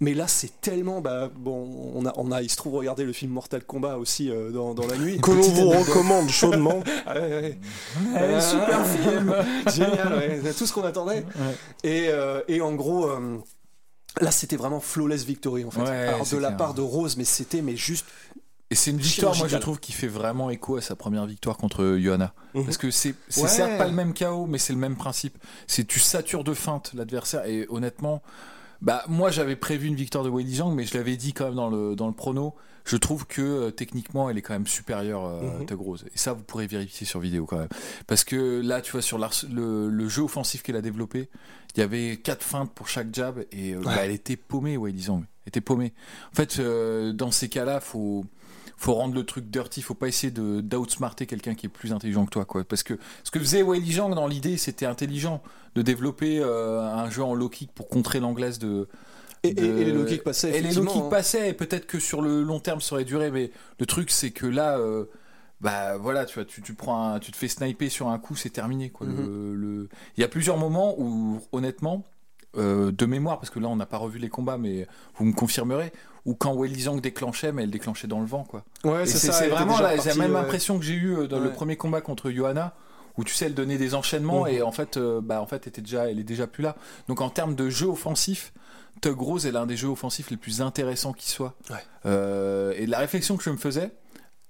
mais 0.00 0.14
là 0.14 0.26
c'est 0.26 0.60
tellement 0.60 1.00
bah 1.00 1.30
bon 1.36 1.92
on 1.94 2.06
a 2.06 2.12
on 2.16 2.32
a 2.32 2.42
il 2.42 2.50
se 2.50 2.56
trouve 2.56 2.74
regarder 2.74 3.04
le 3.04 3.12
film 3.12 3.32
Mortal 3.32 3.64
Kombat 3.64 3.98
aussi 3.98 4.30
euh, 4.30 4.50
dans, 4.50 4.74
dans 4.74 4.86
la 4.86 4.96
nuit 4.96 5.20
Que 5.20 5.30
l'on 5.30 5.42
vous 5.42 5.70
recommande 5.70 6.28
chaudement. 6.30 6.82
Ah 7.06 7.14
ouais, 7.14 7.20
ouais. 7.20 7.58
Ouais, 8.14 8.20
Euh, 8.20 8.40
super 8.40 8.86
film. 8.86 9.34
génial 9.74 10.42
tout 10.56 10.66
ce 10.66 10.72
qu'on 10.72 10.84
attendait 10.84 11.24
Ouais. 11.36 11.54
et, 11.84 12.08
euh, 12.08 12.40
et 12.48 12.60
en 12.60 12.74
gros 12.74 13.08
euh, 13.10 13.38
Là, 14.22 14.30
c'était 14.30 14.56
vraiment 14.56 14.80
flawless 14.80 15.24
victory 15.24 15.64
en 15.66 15.70
fait. 15.70 15.82
Ouais, 15.82 15.88
Alors 15.90 16.26
de 16.26 16.36
la 16.38 16.48
clair. 16.48 16.56
part 16.56 16.72
de 16.74 16.80
Rose, 16.80 17.16
mais 17.18 17.24
c'était 17.24 17.60
mais 17.60 17.76
juste 17.76 18.06
Et 18.70 18.74
c'est 18.74 18.90
une 18.90 18.98
victoire, 18.98 19.36
moi 19.36 19.46
je 19.46 19.56
trouve, 19.58 19.78
qui 19.78 19.92
fait 19.92 20.08
vraiment 20.08 20.50
écho 20.50 20.76
à 20.76 20.80
sa 20.80 20.96
première 20.96 21.24
victoire 21.26 21.56
contre 21.56 21.96
Johanna. 21.98 22.34
Mhm. 22.54 22.64
Parce 22.64 22.78
que 22.78 22.90
c'est 22.90 23.14
c'est 23.28 23.42
Ouais. 23.42 23.48
certes 23.48 23.78
pas 23.78 23.86
le 23.86 23.92
même 23.92 24.12
chaos, 24.12 24.46
mais 24.46 24.58
c'est 24.58 24.72
le 24.72 24.78
même 24.78 24.96
principe. 24.96 25.38
C'est 25.68 25.84
tu 25.86 26.00
satures 26.00 26.42
de 26.42 26.52
feinte 26.52 26.90
l'adversaire. 26.94 27.44
Et 27.46 27.66
honnêtement, 27.68 28.22
bah 28.82 29.04
moi 29.08 29.30
j'avais 29.30 29.54
prévu 29.56 29.86
une 29.86 29.94
victoire 29.94 30.24
de 30.24 30.30
Weili 30.30 30.56
Zhang, 30.56 30.74
mais 30.74 30.84
je 30.84 30.96
l'avais 30.98 31.16
dit 31.16 31.32
quand 31.32 31.44
même 31.46 31.54
dans 31.54 31.70
le, 31.70 31.94
dans 31.94 32.08
le 32.08 32.12
prono. 32.12 32.54
Je 32.84 32.96
trouve 32.96 33.26
que 33.26 33.42
euh, 33.42 33.70
techniquement 33.70 34.30
elle 34.30 34.38
est 34.38 34.42
quand 34.42 34.52
même 34.54 34.66
supérieure 34.66 35.24
euh, 35.26 35.42
Mhm. 35.60 35.66
à. 35.66 36.04
Et 36.14 36.18
ça 36.18 36.32
vous 36.32 36.42
pourrez 36.42 36.66
vérifier 36.66 37.06
sur 37.06 37.20
vidéo 37.20 37.46
quand 37.46 37.58
même. 37.58 37.68
Parce 38.08 38.24
que 38.24 38.60
là 38.64 38.80
tu 38.80 38.92
vois 38.92 39.02
sur 39.02 39.18
le, 39.18 39.88
le 39.88 40.08
jeu 40.08 40.22
offensif 40.22 40.62
qu'elle 40.64 40.76
a 40.76 40.82
développé, 40.82 41.28
il 41.76 41.80
y 41.80 41.82
avait 41.82 42.16
quatre 42.16 42.42
feintes 42.44 42.72
pour 42.72 42.88
chaque 42.88 43.14
jab 43.14 43.44
et 43.52 43.74
euh, 43.74 43.80
bah, 43.84 43.96
elle 44.04 44.10
était 44.12 44.36
paumée 44.36 44.76
Weili 44.76 45.02
Zhang. 45.02 45.22
Elle 45.44 45.50
était 45.50 45.60
paumée. 45.60 45.94
En 46.32 46.36
fait 46.36 46.58
euh, 46.58 47.12
dans 47.12 47.30
ces 47.30 47.48
cas-là 47.48 47.80
faut 47.80 48.24
faut 48.76 48.94
rendre 48.94 49.14
le 49.14 49.24
truc 49.24 49.46
dirty, 49.50 49.80
faut 49.82 49.94
pas 49.94 50.08
essayer 50.08 50.30
de 50.30 50.60
d'outsmarter 50.60 51.26
quelqu'un 51.26 51.54
qui 51.54 51.66
est 51.66 51.70
plus 51.70 51.92
intelligent 51.92 52.24
que 52.26 52.30
toi, 52.30 52.44
quoi. 52.44 52.62
Parce 52.64 52.82
que 52.82 52.98
ce 53.24 53.30
que 53.30 53.38
faisait 53.38 53.62
Weili 53.62 53.92
Zhang 53.94 54.14
dans 54.14 54.26
l'idée, 54.26 54.56
c'était 54.58 54.86
intelligent 54.86 55.42
de 55.74 55.82
développer 55.82 56.40
euh, 56.40 56.82
un 56.82 57.08
jeu 57.10 57.22
en 57.22 57.34
low 57.34 57.48
kick 57.48 57.72
pour 57.72 57.88
contrer 57.88 58.20
l'anglaise 58.20 58.58
de. 58.58 58.86
et, 59.42 59.48
et- 59.48 59.54
de- 59.54 59.64
et 59.64 59.84
les 59.84 59.92
low 59.92 60.04
kicks 60.04 60.22
passaient. 60.24 60.56
Et 60.58 60.60
les 60.60 60.72
low 60.72 60.84
kicks 60.84 61.02
hein. 61.04 61.08
passaient, 61.08 61.48
et 61.50 61.52
peut-être 61.54 61.86
que 61.86 61.98
sur 61.98 62.20
le 62.22 62.42
long 62.42 62.60
terme 62.60 62.80
ça 62.80 62.94
aurait 62.96 63.04
duré, 63.04 63.30
mais 63.30 63.50
le 63.80 63.86
truc 63.86 64.10
c'est 64.10 64.30
que 64.30 64.46
là, 64.46 64.78
euh, 64.78 65.06
bah 65.62 65.96
voilà, 65.96 66.26
tu 66.26 66.34
vois, 66.34 66.44
tu, 66.44 66.60
tu 66.60 66.74
prends, 66.74 67.12
un- 67.14 67.18
tu 67.18 67.32
te 67.32 67.36
fais 67.36 67.48
sniper 67.48 67.88
sur 67.90 68.08
un 68.08 68.18
coup, 68.18 68.36
c'est 68.36 68.50
terminé, 68.50 68.90
quoi. 68.90 69.06
Mhm. 69.06 69.16
Le- 69.26 69.54
le- 69.54 69.88
Il 70.16 70.20
y 70.20 70.24
a 70.24 70.28
plusieurs 70.28 70.58
moments 70.58 70.94
où, 70.98 71.40
honnêtement. 71.52 72.04
Euh, 72.56 72.90
de 72.92 73.06
mémoire, 73.06 73.38
parce 73.38 73.50
que 73.50 73.58
là 73.58 73.68
on 73.68 73.76
n'a 73.76 73.86
pas 73.86 73.98
revu 73.98 74.18
les 74.18 74.28
combats, 74.28 74.58
mais 74.58 74.86
vous 75.16 75.24
me 75.24 75.32
confirmerez, 75.32 75.92
où 76.24 76.34
quand 76.34 76.54
Weili 76.54 76.82
Zhang 76.82 77.00
déclenchait, 77.00 77.52
mais 77.52 77.62
elle 77.64 77.70
déclenchait 77.70 78.06
dans 78.08 78.20
le 78.20 78.26
vent, 78.26 78.44
quoi. 78.44 78.64
Ouais, 78.84 79.06
c'est 79.06 79.18
ça. 79.18 79.32
c'est 79.32 79.48
vraiment 79.48 79.78
la, 79.80 79.96
même 80.14 80.32
ouais. 80.34 80.40
impression 80.40 80.78
que 80.78 80.84
j'ai 80.84 80.94
eu 80.94 81.16
euh, 81.16 81.26
dans 81.26 81.38
le 81.40 81.50
premier 81.52 81.76
combat 81.76 82.00
contre 82.00 82.30
Johanna 82.30 82.74
où 83.18 83.24
tu 83.24 83.32
sais 83.32 83.46
elle 83.46 83.54
donnait 83.54 83.78
des 83.78 83.94
enchaînements 83.94 84.42
Mhm. 84.44 84.52
et 84.52 84.62
en 84.62 84.72
fait 84.72 84.98
euh, 84.98 85.22
bah 85.22 85.40
en 85.40 85.46
fait 85.46 85.66
était 85.66 85.80
déjà 85.80 86.10
elle 86.10 86.18
est 86.18 86.22
déjà 86.24 86.46
plus 86.46 86.62
là 86.62 86.76
donc 87.08 87.22
en 87.22 87.30
termes 87.30 87.54
de 87.54 87.70
jeu 87.70 87.86
offensif 87.86 88.52
Tug 89.00 89.18
Rose 89.18 89.46
est 89.46 89.52
l'un 89.52 89.64
des 89.64 89.74
jeux 89.76 89.88
offensifs 89.88 90.28
les 90.30 90.36
plus 90.36 90.60
intéressants 90.60 91.14
qui 91.14 91.30
soit 91.30 91.54
Ouais. 91.70 91.76
Euh, 92.04 92.74
et 92.76 92.84
la 92.86 92.98
réflexion 92.98 93.38
que 93.38 93.42
je 93.42 93.48
me 93.48 93.56
faisais 93.56 93.90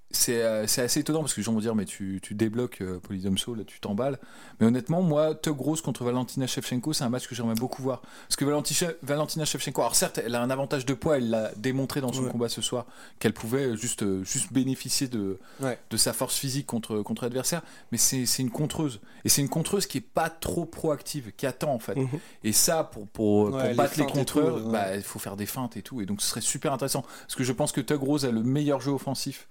c'est 0.09 0.41
euh, 0.41 0.65
c'est 0.67 0.81
assez 0.81 1.01
étonnant 1.01 1.19
parce 1.19 1.33
que 1.33 1.41
les 1.41 1.43
gens 1.43 1.51
vont 1.53 1.59
dire 1.59 1.75
mais 1.75 1.83
tu, 1.85 2.19
tu 2.23 2.33
débloques 2.33 2.79
euh, 2.81 2.99
Polydomso 2.99 3.53
là 3.55 3.63
tu 3.65 3.79
t'emballes. 3.81 4.17
Mais 4.59 4.65
honnêtement 4.67 5.01
moi 5.01 5.35
Tug 5.35 5.59
Rose 5.59 5.81
contre 5.81 6.05
Valentina 6.05 6.47
Shevchenko 6.47 6.93
c'est 6.93 7.03
un 7.03 7.09
match 7.09 7.27
que 7.27 7.35
j'aimerais 7.35 7.55
beaucoup 7.55 7.81
voir. 7.83 8.01
Parce 8.27 8.37
que 8.37 8.45
Valentina, 8.45 8.91
Valentina 9.03 9.43
Shevchenko 9.43 9.81
alors 9.81 9.95
certes 9.95 10.19
elle 10.23 10.33
a 10.35 10.41
un 10.41 10.49
avantage 10.49 10.85
de 10.85 10.93
poids 10.93 11.17
elle 11.17 11.29
l'a 11.29 11.51
démontré 11.57 11.99
dans 12.01 12.13
son 12.13 12.23
Ouais. 12.23 12.31
combat 12.31 12.47
ce 12.49 12.61
soir 12.61 12.85
qu'elle 13.19 13.33
pouvait 13.33 13.75
juste 13.75 14.03
euh, 14.03 14.23
juste 14.23 14.53
bénéficier 14.53 15.07
de 15.09 15.39
Ouais. 15.59 15.77
de 15.89 15.97
sa 15.97 16.13
force 16.13 16.37
physique 16.37 16.65
contre 16.67 17.01
contre 17.01 17.23
l'adversaire. 17.23 17.61
Mais 17.91 17.97
c'est 17.97 18.23
une 18.39 18.49
contreuse. 18.51 19.01
Et 19.25 19.29
c'est 19.29 19.41
une 19.41 19.49
contreuse 19.49 19.87
qui 19.87 19.97
est 19.97 20.01
pas 20.01 20.29
trop 20.29 20.63
proactive 20.65 21.31
qui 21.35 21.45
attend 21.45 21.73
en 21.73 21.79
fait. 21.79 21.95
Mhm. 21.95 22.07
et 22.45 22.53
ça 22.53 22.83
pour 22.85 23.07
pour, 23.07 23.43
Ouais, 23.45 23.51
pour 23.51 23.61
les 23.61 23.73
battre 23.75 23.93
les, 23.97 24.03
et 24.03 24.07
contreurs 24.07 24.59
bah 24.69 24.95
il 24.95 25.03
faut 25.03 25.19
faire 25.19 25.35
des 25.35 25.45
feintes 25.45 25.75
et 25.75 25.81
tout. 25.81 25.99
Et 26.01 26.05
donc 26.05 26.21
ce 26.21 26.27
serait 26.29 26.41
super 26.41 26.71
intéressant. 26.71 27.01
Parce 27.21 27.35
que 27.35 27.43
je 27.43 27.51
pense 27.51 27.71
que 27.73 27.81
Tug 27.81 28.01
Rose 28.01 28.25
a 28.25 28.31
le 28.31 28.41
meilleur 28.41 28.79
jeu 28.79 28.91
offensif 28.91 29.47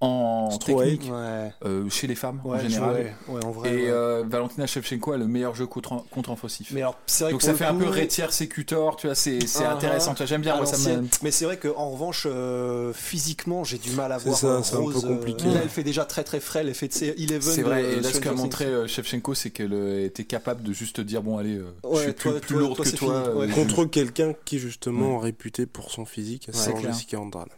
en 0.00 0.50
technique 0.58 1.10
Ouais. 1.10 1.52
euh, 1.64 1.88
chez 1.88 2.06
les 2.06 2.14
femmes 2.14 2.40
en 2.44 2.58
général 2.58 2.94
ouais, 2.94 3.14
ouais, 3.28 3.44
en 3.46 3.50
vrai. 3.50 3.70
et 3.72 3.76
ouais. 3.84 3.90
euh, 3.90 4.24
Valentina 4.28 4.66
Shevchenko 4.66 5.12
a 5.12 5.16
le 5.16 5.26
meilleur 5.26 5.54
jeu 5.54 5.66
contre 5.66 6.04
contre 6.10 6.30
offensif 6.32 6.70
Mais 6.72 6.82
alors, 6.82 6.98
c'est 7.06 7.24
vrai 7.24 7.30
donc 7.32 7.40
que 7.40 7.46
ça 7.46 7.54
fait 7.54 7.64
un 7.64 7.74
peu 7.74 7.86
Retier 7.88 8.26
Secutor 8.30 8.96
tu 8.96 9.06
vois 9.06 9.14
c'est 9.16 9.46
c'est 9.46 9.64
Ah, 9.64 9.72
intéressant 9.72 10.12
tu 10.12 10.18
vois 10.18 10.26
j'aime 10.26 10.42
bien 10.42 10.56
moi 10.56 10.66
ça 10.66 10.90
Mais 11.22 11.30
c'est 11.30 11.46
vrai 11.46 11.56
qu'en 11.56 11.90
revanche, 11.90 12.26
euh, 12.30 12.92
physiquement, 12.92 13.64
j'ai 13.64 13.78
du 13.78 13.90
mal 13.92 14.12
à 14.12 14.18
voir 14.18 14.36
ça, 14.36 14.62
c'est 14.62 14.74
un 14.74 14.78
peu 14.78 14.84
Rose. 14.84 15.04
euh, 15.06 15.08
compliqué. 15.16 15.46
là, 15.46 15.60
elle 15.62 15.68
fait 15.70 15.82
déjà 15.82 16.04
très 16.04 16.24
très 16.24 16.40
frêle. 16.40 16.68
Elle 16.68 16.74
fait 16.74 16.88
de 16.88 16.92
ses 16.92 17.14
11 17.18 17.40
c'est 17.40 17.62
vrai 17.62 17.82
de 17.82 17.88
et 17.88 18.00
là 18.00 18.10
ce 18.12 18.18
qu'a 18.20 18.32
montré 18.32 18.66
euh, 18.66 18.86
Shevchenko 18.86 19.34
c'est 19.34 19.50
qu'elle 19.50 19.72
était 20.04 20.24
capable 20.24 20.62
de 20.62 20.72
juste 20.74 21.00
dire 21.00 21.22
bon 21.22 21.38
allez 21.38 21.56
euh, 21.56 21.72
je 21.94 21.98
suis 22.00 22.12
plus, 22.12 22.30
toi- 22.32 22.40
plus 22.40 22.48
toi- 22.54 22.58
lourde 22.60 22.76
toi, 22.76 22.84
que 22.84 22.90
toi 22.90 23.46
Contre 23.54 23.84
quelqu'un 23.86 24.34
qui 24.44 24.58
justement 24.58 25.18
réputé 25.18 25.64
pour 25.66 25.90
son 25.90 26.04
physique, 26.04 26.48
c'est. 26.52 26.76
Jessica 26.82 27.18
Andrade. 27.18 27.48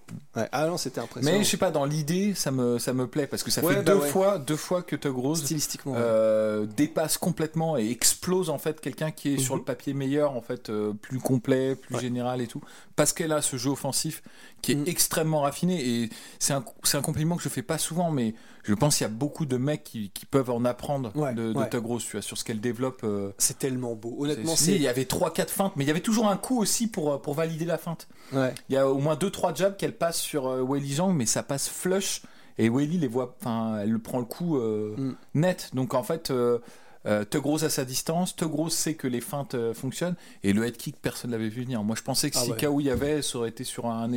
Ah 0.53 0.67
non, 0.69 0.77
c'était 0.79 1.01
impressionnant. 1.01 1.39
Mais 1.39 1.45
je 1.45 1.51
sais 1.51 1.57
pas, 1.57 1.71
dans 1.73 1.85
l'idée, 1.85 2.28
ça 2.35 2.51
me, 2.51 2.79
ça 2.79 2.93
me 2.93 3.07
plaît 3.07 3.27
parce 3.27 3.43
que 3.43 3.51
ça 3.51 3.63
Ouais, 3.65 3.75
fait 3.75 3.83
bah 3.83 3.93
deux 3.95 4.01
ouais. 4.01 4.09
fois, 4.09 4.39
deux 4.39 4.57
fois 4.57 4.83
que 4.83 4.97
Tug 4.97 5.15
Rose 5.17 5.43
Stylistiquement. 5.45 5.93
ouais. 5.93 5.99
euh, 6.01 6.67
dépasse 6.77 7.19
complètement 7.19 7.77
et 7.77 7.89
explose 7.91 8.51
en 8.51 8.59
fait 8.59 8.81
quelqu'un 8.81 9.11
qui 9.11 9.35
est 9.35 9.39
sur 9.39 9.55
Mhm. 9.55 9.61
le 9.61 9.65
papier 9.65 9.95
meilleur, 9.95 10.33
en 10.37 10.41
fait 10.41 10.71
euh, 10.71 10.93
plus 10.93 11.19
complet, 11.19 11.75
plus 11.77 11.99
général 12.01 12.41
et 12.41 12.47
tout, 12.47 12.61
parce 12.97 13.13
qu'elle 13.13 13.33
a 13.33 13.43
ce 13.43 13.57
jeu 13.57 13.71
offensif 13.71 14.23
qui 14.63 14.73
est 14.73 14.77
Mhm. 14.77 14.85
extrêmement 14.89 15.41
raffiné 15.43 15.85
et 16.03 16.11
c'est 16.39 16.53
un, 16.53 16.65
c'est 16.83 16.97
un 16.97 17.03
compliment 17.03 17.37
que 17.37 17.43
je 17.43 17.49
fais 17.49 17.63
pas 17.63 17.79
souvent, 17.79 18.11
mais 18.11 18.35
je 18.65 18.75
pense 18.75 18.97
qu'il 18.97 19.05
y 19.07 19.11
a 19.11 19.13
beaucoup 19.13 19.47
de 19.47 19.57
mecs 19.57 19.85
qui, 19.85 20.11
qui 20.11 20.27
peuvent 20.27 20.51
en 20.51 20.65
apprendre 20.65 21.11
Ouais, 21.17 21.33
de, 21.35 21.53
de 21.53 21.59
ouais. 21.59 21.69
Tu 21.71 22.13
vois, 22.13 22.23
sur 22.23 22.37
ce 22.39 22.45
qu'elle 22.45 22.61
développe. 22.61 23.01
euh, 23.05 23.31
C'est 23.39 23.59
tellement 23.59 23.95
beau. 23.95 24.17
Honnêtement, 24.21 24.57
c'est- 24.57 24.75
il 24.75 24.83
y 24.83 24.89
avait 24.89 25.05
3-4 25.05 25.49
feintes, 25.51 25.73
mais 25.77 25.85
il 25.85 25.89
y 25.89 25.91
avait 25.91 26.01
toujours 26.01 26.29
un 26.29 26.37
coup 26.37 26.59
aussi 26.61 26.87
pour, 26.87 27.21
pour 27.23 27.35
valider 27.35 27.65
la 27.65 27.79
feinte. 27.79 28.09
Ouais. 28.33 28.55
Il 28.69 28.75
y 28.75 28.79
a 28.79 28.89
au 28.89 28.99
moins 28.99 29.15
2-3 29.17 29.55
jabs 29.57 29.77
qu'elle 29.77 29.97
passe 29.97 30.19
sur 30.19 30.47
euh, 30.49 30.63
Weili 30.63 30.95
Zhang, 30.95 31.13
mais 31.15 31.27
ça 31.27 31.43
passe 31.43 31.69
flush. 31.69 32.23
Et 32.59 32.69
Weili 32.69 32.99
les 32.99 33.07
voit, 33.07 33.37
enfin, 33.41 33.79
elle 33.83 33.91
le 33.93 33.99
prend 34.01 34.19
le 34.19 34.25
coup 34.25 34.57
euh, 34.59 34.95
Mm. 34.97 35.15
net. 35.35 35.71
Donc 35.75 35.95
en 35.95 36.03
fait, 36.03 36.31
euh, 37.07 37.25
Tug 37.25 37.43
Rose 37.45 37.65
à 37.65 37.71
sa 37.71 37.85
distance, 37.85 38.35
Tug 38.37 38.53
Rose 38.53 38.73
sait 38.73 38.95
que 38.95 39.07
les 39.07 39.21
feintes 39.21 39.55
euh, 39.55 39.75
fonctionnent. 39.75 40.17
Et 40.43 40.53
le 40.53 40.67
head 40.67 40.77
kick, 40.77 40.97
personne 41.01 41.31
l'avait 41.31 41.49
vu 41.49 41.63
venir. 41.63 41.83
Moi, 41.83 41.97
je 41.97 42.03
pensais 42.03 42.31
que 42.31 42.37
Ah 42.39 42.45
si 42.45 42.51
ouais. 42.51 42.57
KO 42.57 42.81
il 42.81 42.85
y 42.87 42.91
avait, 42.91 43.23
ça 43.23 43.39
aurait 43.39 43.49
été 43.51 43.65
sur 43.65 43.87
un, 43.87 44.11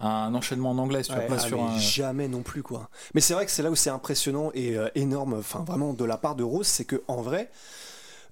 un 0.00 0.34
enchaînement 0.34 0.70
en 0.70 0.78
anglais, 0.78 1.02
Ouais, 1.10 1.26
pas 1.26 1.36
ah, 1.36 1.38
sur 1.38 1.62
un. 1.62 1.78
jamais 1.78 2.28
non 2.28 2.42
plus 2.42 2.62
quoi. 2.62 2.88
Mais 3.14 3.20
c'est 3.20 3.34
vrai 3.34 3.44
que 3.46 3.50
c'est 3.50 3.62
là 3.62 3.70
où 3.70 3.76
c'est 3.76 3.90
impressionnant 3.90 4.50
et 4.54 4.76
euh, 4.76 4.88
énorme, 4.94 5.34
enfin 5.34 5.64
vraiment 5.64 5.92
de 5.92 6.04
la 6.04 6.16
part 6.16 6.34
de 6.34 6.42
Rose, 6.42 6.66
c'est 6.66 6.84
que 6.84 7.02
en 7.08 7.22
vrai, 7.22 7.50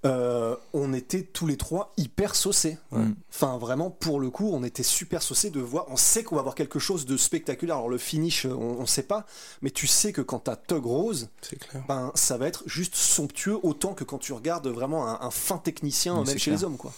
euh, 0.04 0.56
on 0.72 0.92
était 0.92 1.22
tous 1.22 1.46
les 1.46 1.56
trois 1.56 1.92
hyper 1.96 2.34
saucés. 2.34 2.76
Mm. 2.90 3.12
Enfin 3.30 3.56
vraiment 3.58 3.90
pour 3.90 4.18
le 4.20 4.30
coup, 4.30 4.50
on 4.52 4.64
était 4.64 4.82
super 4.82 5.22
saucés 5.22 5.50
de 5.50 5.60
voir. 5.60 5.86
On 5.88 5.96
sait 5.96 6.24
qu'on 6.24 6.34
va 6.34 6.40
avoir 6.40 6.54
quelque 6.56 6.78
chose 6.78 7.06
de 7.06 7.16
spectaculaire. 7.16 7.76
Alors 7.76 7.88
le 7.88 7.98
finish, 7.98 8.46
euh, 8.46 8.50
on, 8.52 8.80
on 8.80 8.86
sait 8.86 9.04
pas, 9.04 9.26
mais 9.62 9.70
tu 9.70 9.86
sais 9.86 10.12
que 10.12 10.20
quand 10.20 10.40
t'as 10.40 10.56
Tug 10.56 10.84
Rose, 10.84 11.28
C'est 11.40 11.56
clair. 11.58 11.82
ben 11.86 12.10
ça 12.16 12.36
va 12.36 12.48
être 12.48 12.64
juste 12.66 12.96
somptueux 12.96 13.58
autant 13.62 13.94
que 13.94 14.02
quand 14.04 14.18
tu 14.18 14.32
regardes 14.32 14.66
vraiment 14.68 15.08
un, 15.08 15.18
un 15.26 15.30
fin 15.30 15.58
technicien, 15.58 16.14
même 16.16 16.26
chez 16.26 16.36
clair. 16.50 16.56
les 16.56 16.64
hommes 16.64 16.76
quoi. 16.76 16.92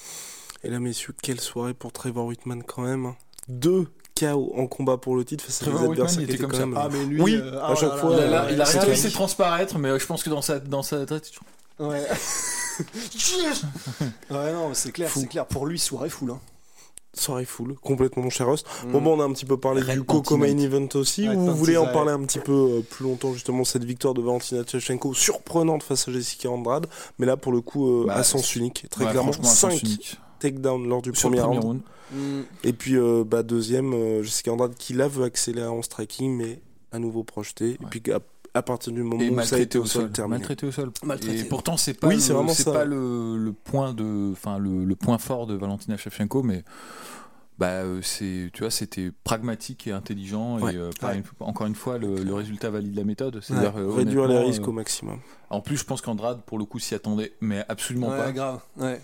Et 0.62 0.70
là, 0.70 0.80
messieurs, 0.80 1.14
quelle 1.22 1.40
soirée 1.40 1.74
pour 1.74 1.92
Trevor 1.92 2.24
Whitman 2.26 2.62
quand 2.62 2.82
même. 2.82 3.04
hein. 3.06 3.16
Deux 3.48 3.86
KO 4.18 4.52
en 4.56 4.66
combat 4.66 4.96
pour 4.96 5.14
le 5.16 5.24
titre 5.26 5.44
face 5.44 5.60
à 5.62 5.66
des 5.66 5.72
Whitman, 5.72 5.90
adversaires 5.90 6.20
il 6.22 6.26
qui 6.28 6.32
étaient 6.34 6.40
comme 6.42 6.52
quand 6.52 6.56
ça. 6.56 6.66
même. 6.66 6.90
mais 6.92 7.04
lui, 7.04 7.20
Oui, 7.20 7.34
euh, 7.34 7.60
à 7.60 7.72
oh 7.72 7.76
chaque 7.76 7.90
là 7.90 7.96
fois, 7.98 8.10
Il 8.12 8.16
là 8.16 8.22
a, 8.24 8.28
là 8.28 8.28
il 8.30 8.34
a- 8.34 8.42
là, 8.42 8.52
il 8.54 8.60
a 8.62 8.64
c'est 8.66 8.78
réussi 8.78 9.06
à 9.08 9.10
transparaître, 9.10 9.76
mais 9.78 9.98
je 9.98 10.06
pense 10.06 10.22
que 10.22 10.30
dans 10.30 10.40
sa, 10.40 10.58
dans 10.60 10.82
sa 10.82 11.04
tête, 11.04 11.30
Ouais. 11.78 12.06
ouais, 14.30 14.52
non, 14.52 14.68
mais 14.68 14.74
c'est 14.74 14.92
clair, 14.92 15.10
c'est 15.12 15.26
clair. 15.26 15.46
Pour 15.46 15.66
lui, 15.66 15.78
soirée 15.78 16.08
full. 16.10 16.30
Hein. 16.30 16.40
Soirée 17.16 17.44
full, 17.44 17.76
complètement 17.76 18.24
mon 18.24 18.30
cher 18.30 18.48
Rust. 18.48 18.66
Mm. 18.84 18.92
Bon, 18.92 19.00
bon, 19.00 19.16
on 19.18 19.20
a 19.20 19.24
un 19.24 19.32
petit 19.32 19.44
peu 19.44 19.56
parlé 19.56 19.82
Red 19.82 20.00
du 20.00 20.04
Coco 20.04 20.36
Main 20.36 20.58
Event 20.58 20.88
aussi. 20.94 21.28
Red 21.28 21.36
ou 21.36 21.40
vous 21.42 21.54
voulez 21.54 21.76
en 21.76 21.86
parler 21.86 22.10
un 22.10 22.22
petit 22.24 22.40
peu 22.40 22.52
euh, 22.52 22.80
plus 22.80 23.04
longtemps, 23.04 23.32
justement, 23.32 23.64
cette 23.64 23.84
victoire 23.84 24.14
de 24.14 24.20
Valentina 24.22 24.64
Tchevchenko, 24.64 25.14
surprenante 25.14 25.84
face 25.84 26.08
à 26.08 26.12
Jessica 26.12 26.50
Andrade. 26.50 26.86
Mais 27.18 27.26
là, 27.26 27.36
pour 27.36 27.52
le 27.52 27.60
coup, 27.60 28.02
euh, 28.02 28.06
Bah, 28.06 28.16
à 28.16 28.24
sens 28.24 28.56
unique. 28.56 28.86
Très 28.90 29.04
ouais, 29.04 29.10
clairement, 29.12 29.32
franchement, 29.32 29.50
à 29.50 29.54
sens 29.54 29.72
5 29.72 29.82
unique. 29.82 30.20
takedowns 30.40 30.88
lors 30.88 31.02
du 31.02 31.12
premier 31.12 31.38
premier 31.38 31.58
round. 31.58 31.64
round. 31.64 31.80
Et 32.62 32.72
puis, 32.72 32.96
euh, 32.96 33.24
bah, 33.24 33.42
deuxième, 33.42 33.92
euh, 33.94 34.22
Jessica 34.22 34.52
Andrade 34.52 34.74
qui 34.74 34.92
là 34.92 35.08
veut 35.08 35.24
accélérer 35.24 35.68
en 35.68 35.82
striking, 35.82 36.36
mais 36.36 36.60
à 36.92 36.98
nouveau 36.98 37.22
projeté. 37.24 37.70
Et 37.70 37.78
puis, 37.90 38.02
à, 38.54 38.62
partir 38.62 38.92
du 38.92 39.02
moment 39.02 39.20
et 39.22 39.30
où 39.30 39.40
ça 39.42 39.56
a 39.56 39.58
été 39.58 39.78
maltraité 39.78 39.78
au 39.78 39.86
sol, 39.86 40.10
terminé. 40.12 40.38
Maltraité 40.38 40.66
au 40.66 40.70
sol. 40.72 40.90
Maltraité. 41.04 41.38
Et 41.40 41.44
pourtant, 41.44 41.76
c'est 41.76 41.94
pas, 41.94 42.08
Oui, 42.08 42.14
le, 42.14 42.20
c'est 42.20 42.32
vraiment 42.32 42.54
ça. 42.54 42.72
pas 42.72 42.84
le, 42.84 43.36
le 43.36 43.52
point 43.52 43.92
de, 43.92 44.30
enfin 44.32 44.58
le, 44.58 44.84
le 44.84 44.96
point 44.96 45.18
fort 45.18 45.46
de 45.46 45.54
Valentina 45.54 45.96
Shevchenko, 45.96 46.42
mais 46.42 46.64
bah 47.58 47.66
euh, 47.68 48.00
c'est, 48.02 48.50
tu 48.52 48.60
vois, 48.62 48.70
c'était 48.70 49.12
pragmatique 49.22 49.86
et 49.86 49.92
intelligent. 49.92 50.58
Ouais. 50.58 50.74
Et 50.74 50.76
euh, 50.76 50.90
encore 51.40 51.66
une 51.68 51.74
fois, 51.76 51.98
le, 51.98 52.16
le 52.24 52.34
résultat 52.34 52.70
valide 52.70 52.96
la 52.96 53.04
méthode. 53.04 53.36
Ouais, 53.36 53.40
C'est-à-dire 53.44 53.74
euh, 53.76 53.90
réduire 53.92 54.26
les 54.26 54.38
risques 54.38 54.62
euh, 54.62 54.66
au 54.70 54.72
maximum. 54.72 55.18
En 55.50 55.60
plus, 55.60 55.76
je 55.76 55.84
pense 55.84 56.00
qu'Andrade, 56.00 56.42
pour 56.46 56.58
le 56.58 56.64
coup, 56.64 56.80
s'y 56.80 56.94
attendait, 56.96 57.32
mais 57.40 57.64
absolument 57.68 58.08
Ouais, 58.08 58.18
pas. 58.18 58.32
grave. 58.32 58.60
Ouais. 58.76 59.00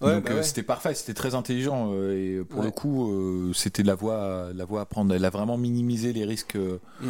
Ouais, 0.00 0.14
Donc 0.14 0.24
bah 0.24 0.30
euh, 0.32 0.36
ouais. 0.38 0.42
c'était 0.42 0.62
parfait, 0.64 0.94
c'était 0.94 1.14
très 1.14 1.34
intelligent 1.36 1.90
euh, 1.92 2.40
et 2.40 2.44
pour 2.44 2.60
Ouais. 2.60 2.64
le 2.64 2.70
coup 2.72 3.12
euh, 3.12 3.52
c'était 3.52 3.84
la 3.84 3.94
voie, 3.94 4.48
la 4.52 4.64
voie 4.64 4.80
à 4.80 4.84
prendre. 4.84 5.14
Elle 5.14 5.24
a 5.24 5.30
vraiment 5.30 5.56
minimisé 5.58 6.12
les 6.12 6.24
risques. 6.24 6.56
euh, 6.56 6.78
Mm. 7.00 7.08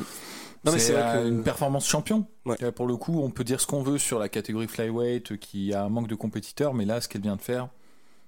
Non, 0.64 0.73
mais 0.73 0.78
c'est 0.78 0.92
vrai 0.92 1.02
euh, 1.02 1.23
que- 1.25 1.28
une 1.28 1.42
performance 1.42 1.87
champion. 1.88 2.26
Ouais. 2.47 2.57
Euh, 2.62 2.71
Pour 2.73 2.87
le 2.87 2.97
coup, 2.97 3.21
on 3.23 3.31
peut 3.31 3.45
dire 3.45 3.61
ce 3.61 3.66
qu'on 3.66 3.83
veut 3.83 3.99
sur 3.99 4.19
la 4.19 4.28
catégorie 4.28 4.69
flyweight, 4.69 5.33
euh, 5.33 5.37
qui 5.37 5.73
a 5.75 5.85
un 5.85 5.88
manque 5.88 6.07
de 6.09 6.14
compétiteurs, 6.14 6.73
mais 6.75 6.85
là, 6.85 7.00
ce 7.00 7.09
qu'elle 7.09 7.23
vient 7.23 7.37
de 7.37 7.42
faire, 7.42 7.69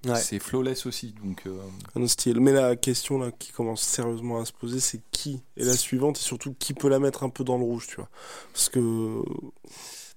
Ouais. 0.05 0.15
c'est 0.19 0.37
flawless 0.39 0.85
aussi. 0.85 1.15
Donc, 1.23 1.43
euh, 1.47 1.57
Un 1.95 2.07
style. 2.07 2.39
Mais 2.39 2.51
la 2.51 2.75
question 2.75 3.17
là 3.17 3.31
qui 3.31 3.51
commence 3.51 3.81
sérieusement 3.81 4.39
à 4.39 4.45
se 4.45 4.51
poser, 4.53 4.79
c'est 4.79 4.99
qui 5.11 5.41
est 5.57 5.63
la 5.63 5.73
suivante 5.73 6.17
et 6.19 6.21
surtout 6.21 6.53
qui 6.59 6.73
peut 6.73 6.89
la 6.89 6.99
mettre 6.99 7.23
un 7.23 7.29
peu 7.29 7.43
dans 7.43 7.57
le 7.57 7.63
rouge, 7.63 7.87
tu 7.87 7.95
vois? 7.95 8.09
Parce 8.53 8.69
que 8.69 9.21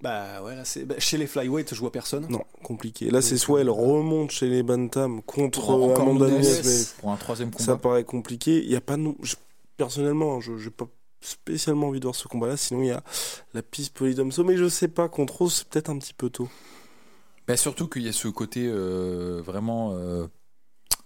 Bah 0.02 0.42
ouais, 0.44 0.54
là, 0.54 0.64
c'est... 0.64 0.84
bah, 0.84 0.94
chez 0.98 1.16
les 1.18 1.26
flyweight, 1.26 1.74
je 1.74 1.80
vois 1.80 1.90
personne. 1.90 2.26
non, 2.28 2.42
compliqué. 2.62 3.10
Là, 3.10 3.20
c'est 3.22 3.36
soit 3.38 3.60
elle 3.62 3.70
remonte 3.70 4.30
chez 4.30 4.48
les 4.48 4.62
bantam 4.62 5.22
contre 5.22 5.70
Amanda 5.98 6.28
Nunes, 6.28 6.42
mais 6.64 6.80
pour 7.00 7.10
un 7.10 7.16
troisième 7.16 7.50
combat. 7.50 7.64
ça 7.64 7.76
paraît 7.76 8.04
compliqué. 8.04 8.62
Il 8.62 8.70
y 8.70 8.76
a 8.76 8.80
pas 8.80 8.96
non, 8.96 9.16
je- 9.22 9.36
personnellement, 9.76 10.36
hein, 10.36 10.40
je 10.40 10.56
j'ai 10.58 10.70
pas 10.70 10.86
spécialement 11.20 11.88
envie 11.88 12.00
de 12.00 12.04
voir 12.04 12.14
ce 12.14 12.28
combat-là. 12.28 12.56
Sinon, 12.56 12.82
il 12.82 12.88
y 12.88 12.90
a 12.92 13.02
la 13.54 13.62
piste 13.62 13.94
Polydomso, 13.96 14.44
mais 14.44 14.56
je 14.56 14.68
sais 14.68 14.88
pas 14.88 15.08
contre 15.08 15.36
Rose, 15.36 15.54
c'est 15.54 15.68
peut-être 15.68 15.90
un 15.90 15.98
petit 15.98 16.14
peu 16.14 16.30
tôt. 16.30 16.48
Bah, 17.46 17.56
surtout 17.56 17.88
qu'il 17.88 18.02
y 18.02 18.08
a 18.08 18.12
ce 18.12 18.28
côté 18.28 18.66
euh, 18.66 19.40
vraiment 19.44 19.92
euh, 19.94 20.26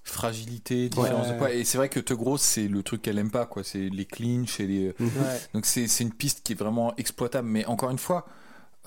fragilité, 0.05 0.89
différence 0.89 1.27
Ouais. 1.29 1.33
de 1.35 1.39
poids. 1.39 1.53
Et 1.53 1.65
c'est 1.65 1.79
vrai 1.79 1.89
que 1.89 2.01
Te 2.01 2.15
Grosse, 2.15 2.43
c'est 2.43 2.69
le 2.69 2.83
truc 2.83 3.03
qu'elle 3.03 3.19
aime 3.19 3.31
pas, 3.31 3.47
quoi. 3.47 3.63
C'est 3.65 3.89
les 3.89 4.05
clinches 4.05 4.59
et 4.61 4.67
les. 4.67 4.89
Ouais. 4.99 5.41
Donc 5.55 5.67
c'est 5.67 5.87
c'est 5.87 6.03
une 6.05 6.13
piste 6.13 6.43
qui 6.43 6.53
est 6.53 6.57
vraiment 6.57 6.95
exploitable. 6.97 7.49
Mais 7.49 7.65
encore 7.67 7.91
une 7.91 7.99
fois, 7.99 8.27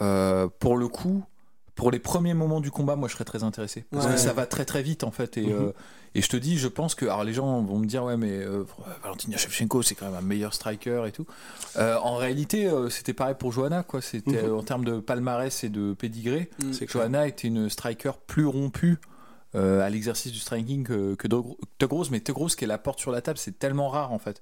euh, 0.02 0.48
pour 0.60 0.76
le 0.78 0.88
coup, 0.90 1.24
pour 1.76 1.92
les 1.92 2.00
premiers 2.00 2.34
moments 2.34 2.62
du 2.62 2.72
combat, 2.72 2.96
moi 2.96 3.08
je 3.10 3.14
serais 3.14 3.26
très 3.26 3.44
intéressé. 3.44 3.84
Parce 3.92 4.06
Ouais. 4.06 4.14
que 4.14 4.18
ça 4.18 4.32
va 4.34 4.46
très 4.46 4.64
très 4.66 4.82
vite 4.82 5.04
en 5.04 5.12
fait. 5.12 5.38
Et, 5.38 5.46
Mhm. 5.48 5.52
euh, 5.54 5.72
et 6.16 6.22
je 6.22 6.30
te 6.30 6.38
dis, 6.38 6.58
je 6.58 6.70
pense 6.70 6.96
que. 6.96 7.06
Alors 7.06 7.24
les 7.26 7.34
gens 7.34 7.62
vont 7.62 7.78
me 7.80 7.86
dire, 7.86 8.04
ouais, 8.06 8.16
mais 8.16 8.32
euh, 8.32 8.64
Valentina 9.04 9.36
Shevchenko, 9.36 9.82
c'est 9.82 9.94
quand 9.96 10.06
même 10.06 10.16
un 10.16 10.22
meilleur 10.22 10.54
striker 10.54 11.04
et 11.08 11.12
tout. 11.12 11.26
Euh, 11.78 11.98
en 11.98 12.16
réalité, 12.16 12.68
euh, 12.68 12.90
c'était 12.90 13.12
pareil 13.14 13.36
pour 13.38 13.52
Johanna, 13.52 13.84
quoi. 13.84 14.02
C'était 14.02 14.44
Mhm. 14.44 14.56
en 14.56 14.64
termes 14.64 14.86
de 14.86 15.00
palmarès 15.02 15.64
et 15.66 15.70
de 15.70 15.94
pédigré. 15.94 16.50
Mm. 16.64 16.72
C'est 16.74 16.86
clair. 16.86 17.04
Johanna 17.04 17.28
était 17.28 17.48
une 17.50 17.70
striker 17.70 18.12
plus 18.28 18.46
rompue 18.46 18.98
à 19.56 19.90
l'exercice 19.90 20.32
du 20.32 20.40
striking 20.40 20.84
que, 20.84 21.16
que 21.16 21.28
Tug 21.28 21.92
Rose, 21.92 22.12
mais 22.12 22.20
Tug 22.20 22.36
Rose, 22.36 22.56
qu'elle 22.56 22.72
apporte 22.72 23.00
sur 23.00 23.12
la 23.12 23.22
table, 23.22 23.38
c'est 23.38 23.58
tellement 23.58 23.90
rare 23.90 24.12
en 24.12 24.20
fait. 24.20 24.42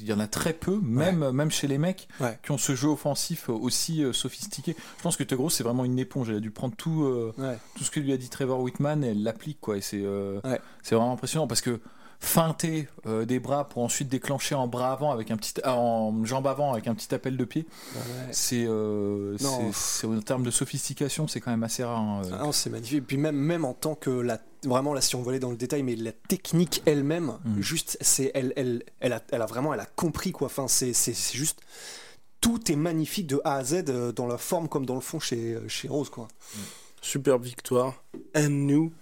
Il 0.00 0.06
y 0.06 0.12
en 0.12 0.20
a 0.20 0.26
très 0.26 0.52
peu, 0.52 0.78
même, 0.82 1.30
même 1.30 1.50
chez 1.50 1.66
les 1.68 1.78
mecs, 1.78 2.08
Ouais. 2.20 2.38
qui 2.42 2.50
ont 2.50 2.58
ce 2.58 2.74
jeu 2.74 2.88
offensif 2.88 3.48
aussi 3.48 4.02
euh, 4.04 4.12
sophistiqué. 4.12 4.74
Je 4.98 5.02
pense 5.02 5.16
que 5.16 5.24
Tug 5.24 5.38
Rose, 5.38 5.52
c'est 5.54 5.64
vraiment 5.64 5.84
une 5.84 5.98
éponge. 5.98 6.30
Elle 6.30 6.36
a 6.36 6.40
dû 6.40 6.50
prendre 6.50 6.74
tout, 6.76 7.04
euh, 7.04 7.32
Ouais. 7.38 7.56
tout 7.76 7.84
ce 7.84 7.90
que 7.90 8.00
lui 8.00 8.12
a 8.12 8.16
dit 8.16 8.28
Trevor 8.28 8.60
Whitman 8.60 9.04
et 9.04 9.08
elle 9.08 9.22
l'applique, 9.22 9.60
quoi. 9.60 9.76
Et 9.76 9.80
c'est 9.80 10.02
euh, 10.02 10.40
c'est 10.82 10.94
vraiment 10.94 11.12
impressionnant 11.12 11.46
parce 11.46 11.60
que 11.60 11.80
feinter 12.24 12.86
euh, 13.06 13.24
des 13.24 13.40
bras 13.40 13.68
pour 13.68 13.82
ensuite 13.82 14.08
déclencher 14.08 14.54
en 14.54 14.68
bras 14.68 14.92
avant 14.92 15.10
avec 15.10 15.32
un 15.32 15.36
petit 15.36 15.54
ah, 15.64 15.74
en 15.76 16.24
jambe 16.24 16.46
avant 16.46 16.72
avec 16.72 16.86
un 16.86 16.94
petit 16.94 17.12
appel 17.14 17.36
de 17.36 17.44
pied 17.44 17.66
Ouais. 17.96 18.00
c'est 18.30 18.64
euh, 18.64 19.36
c'est- 19.72 20.06
en 20.06 20.20
termes 20.20 20.44
de 20.44 20.52
sophistication 20.52 21.26
c'est 21.26 21.40
quand 21.40 21.50
même 21.50 21.64
assez 21.64 21.82
rare 21.82 21.98
hein, 21.98 22.22
euh. 22.24 22.30
Ah 22.38 22.44
non, 22.44 22.52
c'est 22.52 22.70
magnifique. 22.70 22.98
Et 22.98 23.00
puis 23.00 23.16
même, 23.16 23.34
même 23.36 23.64
en 23.64 23.74
tant 23.74 23.96
que 23.96 24.10
la, 24.10 24.38
vraiment 24.64 24.94
là, 24.94 25.00
si 25.00 25.16
on 25.16 25.22
veut 25.22 25.30
aller 25.30 25.40
dans 25.40 25.50
le 25.50 25.56
détail, 25.56 25.82
mais 25.82 25.96
la 25.96 26.12
technique 26.12 26.80
elle-même, 26.86 27.38
Mm. 27.44 27.60
juste, 27.60 27.98
c'est, 28.00 28.30
elle, 28.34 28.52
elle, 28.56 28.84
elle 29.00 29.12
a, 29.14 29.22
elle 29.32 29.42
a 29.42 29.46
vraiment, 29.46 29.74
elle 29.74 29.80
a 29.80 29.86
compris 29.86 30.30
quoi. 30.30 30.46
Enfin, 30.46 30.68
c'est, 30.68 30.92
c'est, 30.92 31.14
c'est 31.14 31.36
juste, 31.36 31.58
tout 32.40 32.70
est 32.70 32.76
magnifique 32.76 33.26
de 33.26 33.40
A 33.44 33.56
à 33.56 33.64
Z 33.64 33.84
euh, 33.88 34.12
dans 34.12 34.28
la 34.28 34.38
forme 34.38 34.68
comme 34.68 34.86
dans 34.86 34.94
le 34.94 35.00
fond 35.00 35.18
chez, 35.18 35.54
euh, 35.54 35.66
chez 35.68 35.88
Rose 35.88 36.08
quoi. 36.08 36.28
Superbe 37.00 37.42
victoire. 37.42 37.94
And 38.36 38.48
new. 38.50 38.92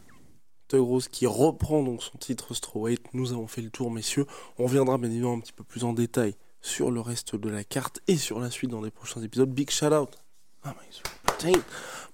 Tug 0.71 0.81
Rose 0.81 1.09
qui 1.09 1.27
reprend 1.27 1.83
donc 1.83 2.01
son 2.01 2.17
titre 2.17 2.55
strawweight. 2.55 3.13
Nous 3.13 3.33
avons 3.33 3.49
fait 3.49 3.61
le 3.61 3.71
tour, 3.71 3.91
messieurs. 3.91 4.27
On 4.57 4.65
reviendra 4.65 4.99
bien 4.99 5.11
évidemment 5.11 5.35
un 5.35 5.41
petit 5.41 5.53
peu 5.53 5.65
plus 5.65 5.83
en 5.83 5.93
détail 5.93 6.37
sur 6.61 6.93
le 6.93 7.01
reste 7.01 7.35
de 7.35 7.49
la 7.49 7.65
carte 7.65 8.01
et 8.07 8.17
sur 8.17 8.39
la 8.39 8.51
suite 8.51 8.71
dans 8.71 8.81
les 8.81 8.93
prochains 8.93 9.21
épisodes. 9.21 9.51
Big 9.51 9.69
shout 9.69 9.87
out 9.87 10.17
MySweetProtein. 10.65 11.61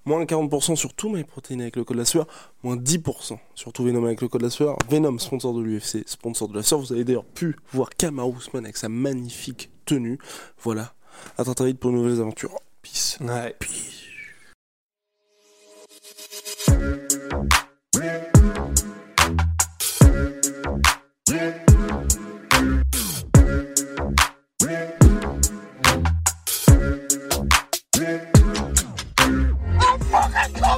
Moins 0.05 0.23
40% 0.23 0.75
sur 0.75 0.93
tout 0.93 1.09
MyProtein 1.09 1.59
avec 1.59 1.75
le 1.75 1.83
code 1.83 1.97
de 1.97 2.01
la 2.01 2.05
sueur. 2.05 2.25
Moins 2.63 2.77
10% 2.77 3.37
sur 3.53 3.73
tout 3.73 3.83
Venom 3.83 4.05
avec 4.05 4.21
le 4.21 4.27
code 4.27 4.41
de 4.41 4.45
la 4.45 4.51
sueur. 4.51 4.75
Venom, 4.89 5.19
sponsor 5.19 5.53
de 5.53 5.61
l'UFC, 5.61 6.07
sponsor 6.07 6.47
de 6.47 6.55
la 6.55 6.63
sueur. 6.63 6.79
Vous 6.79 6.93
avez 6.93 7.03
d'ailleurs 7.03 7.25
pu 7.25 7.57
voir 7.73 7.89
Usman 8.01 8.65
avec 8.65 8.77
sa 8.77 8.89
magnifique 8.89 9.69
tenue. 9.85 10.17
Voilà. 10.63 10.95
À 11.37 11.43
très 11.43 11.65
vite 11.65 11.79
pour 11.79 11.91
de 11.91 11.97
nouvelles 11.97 12.21
aventures. 12.21 12.57
Peace. 12.81 13.17
Ouais. 13.21 13.55
Peace. 13.59 14.06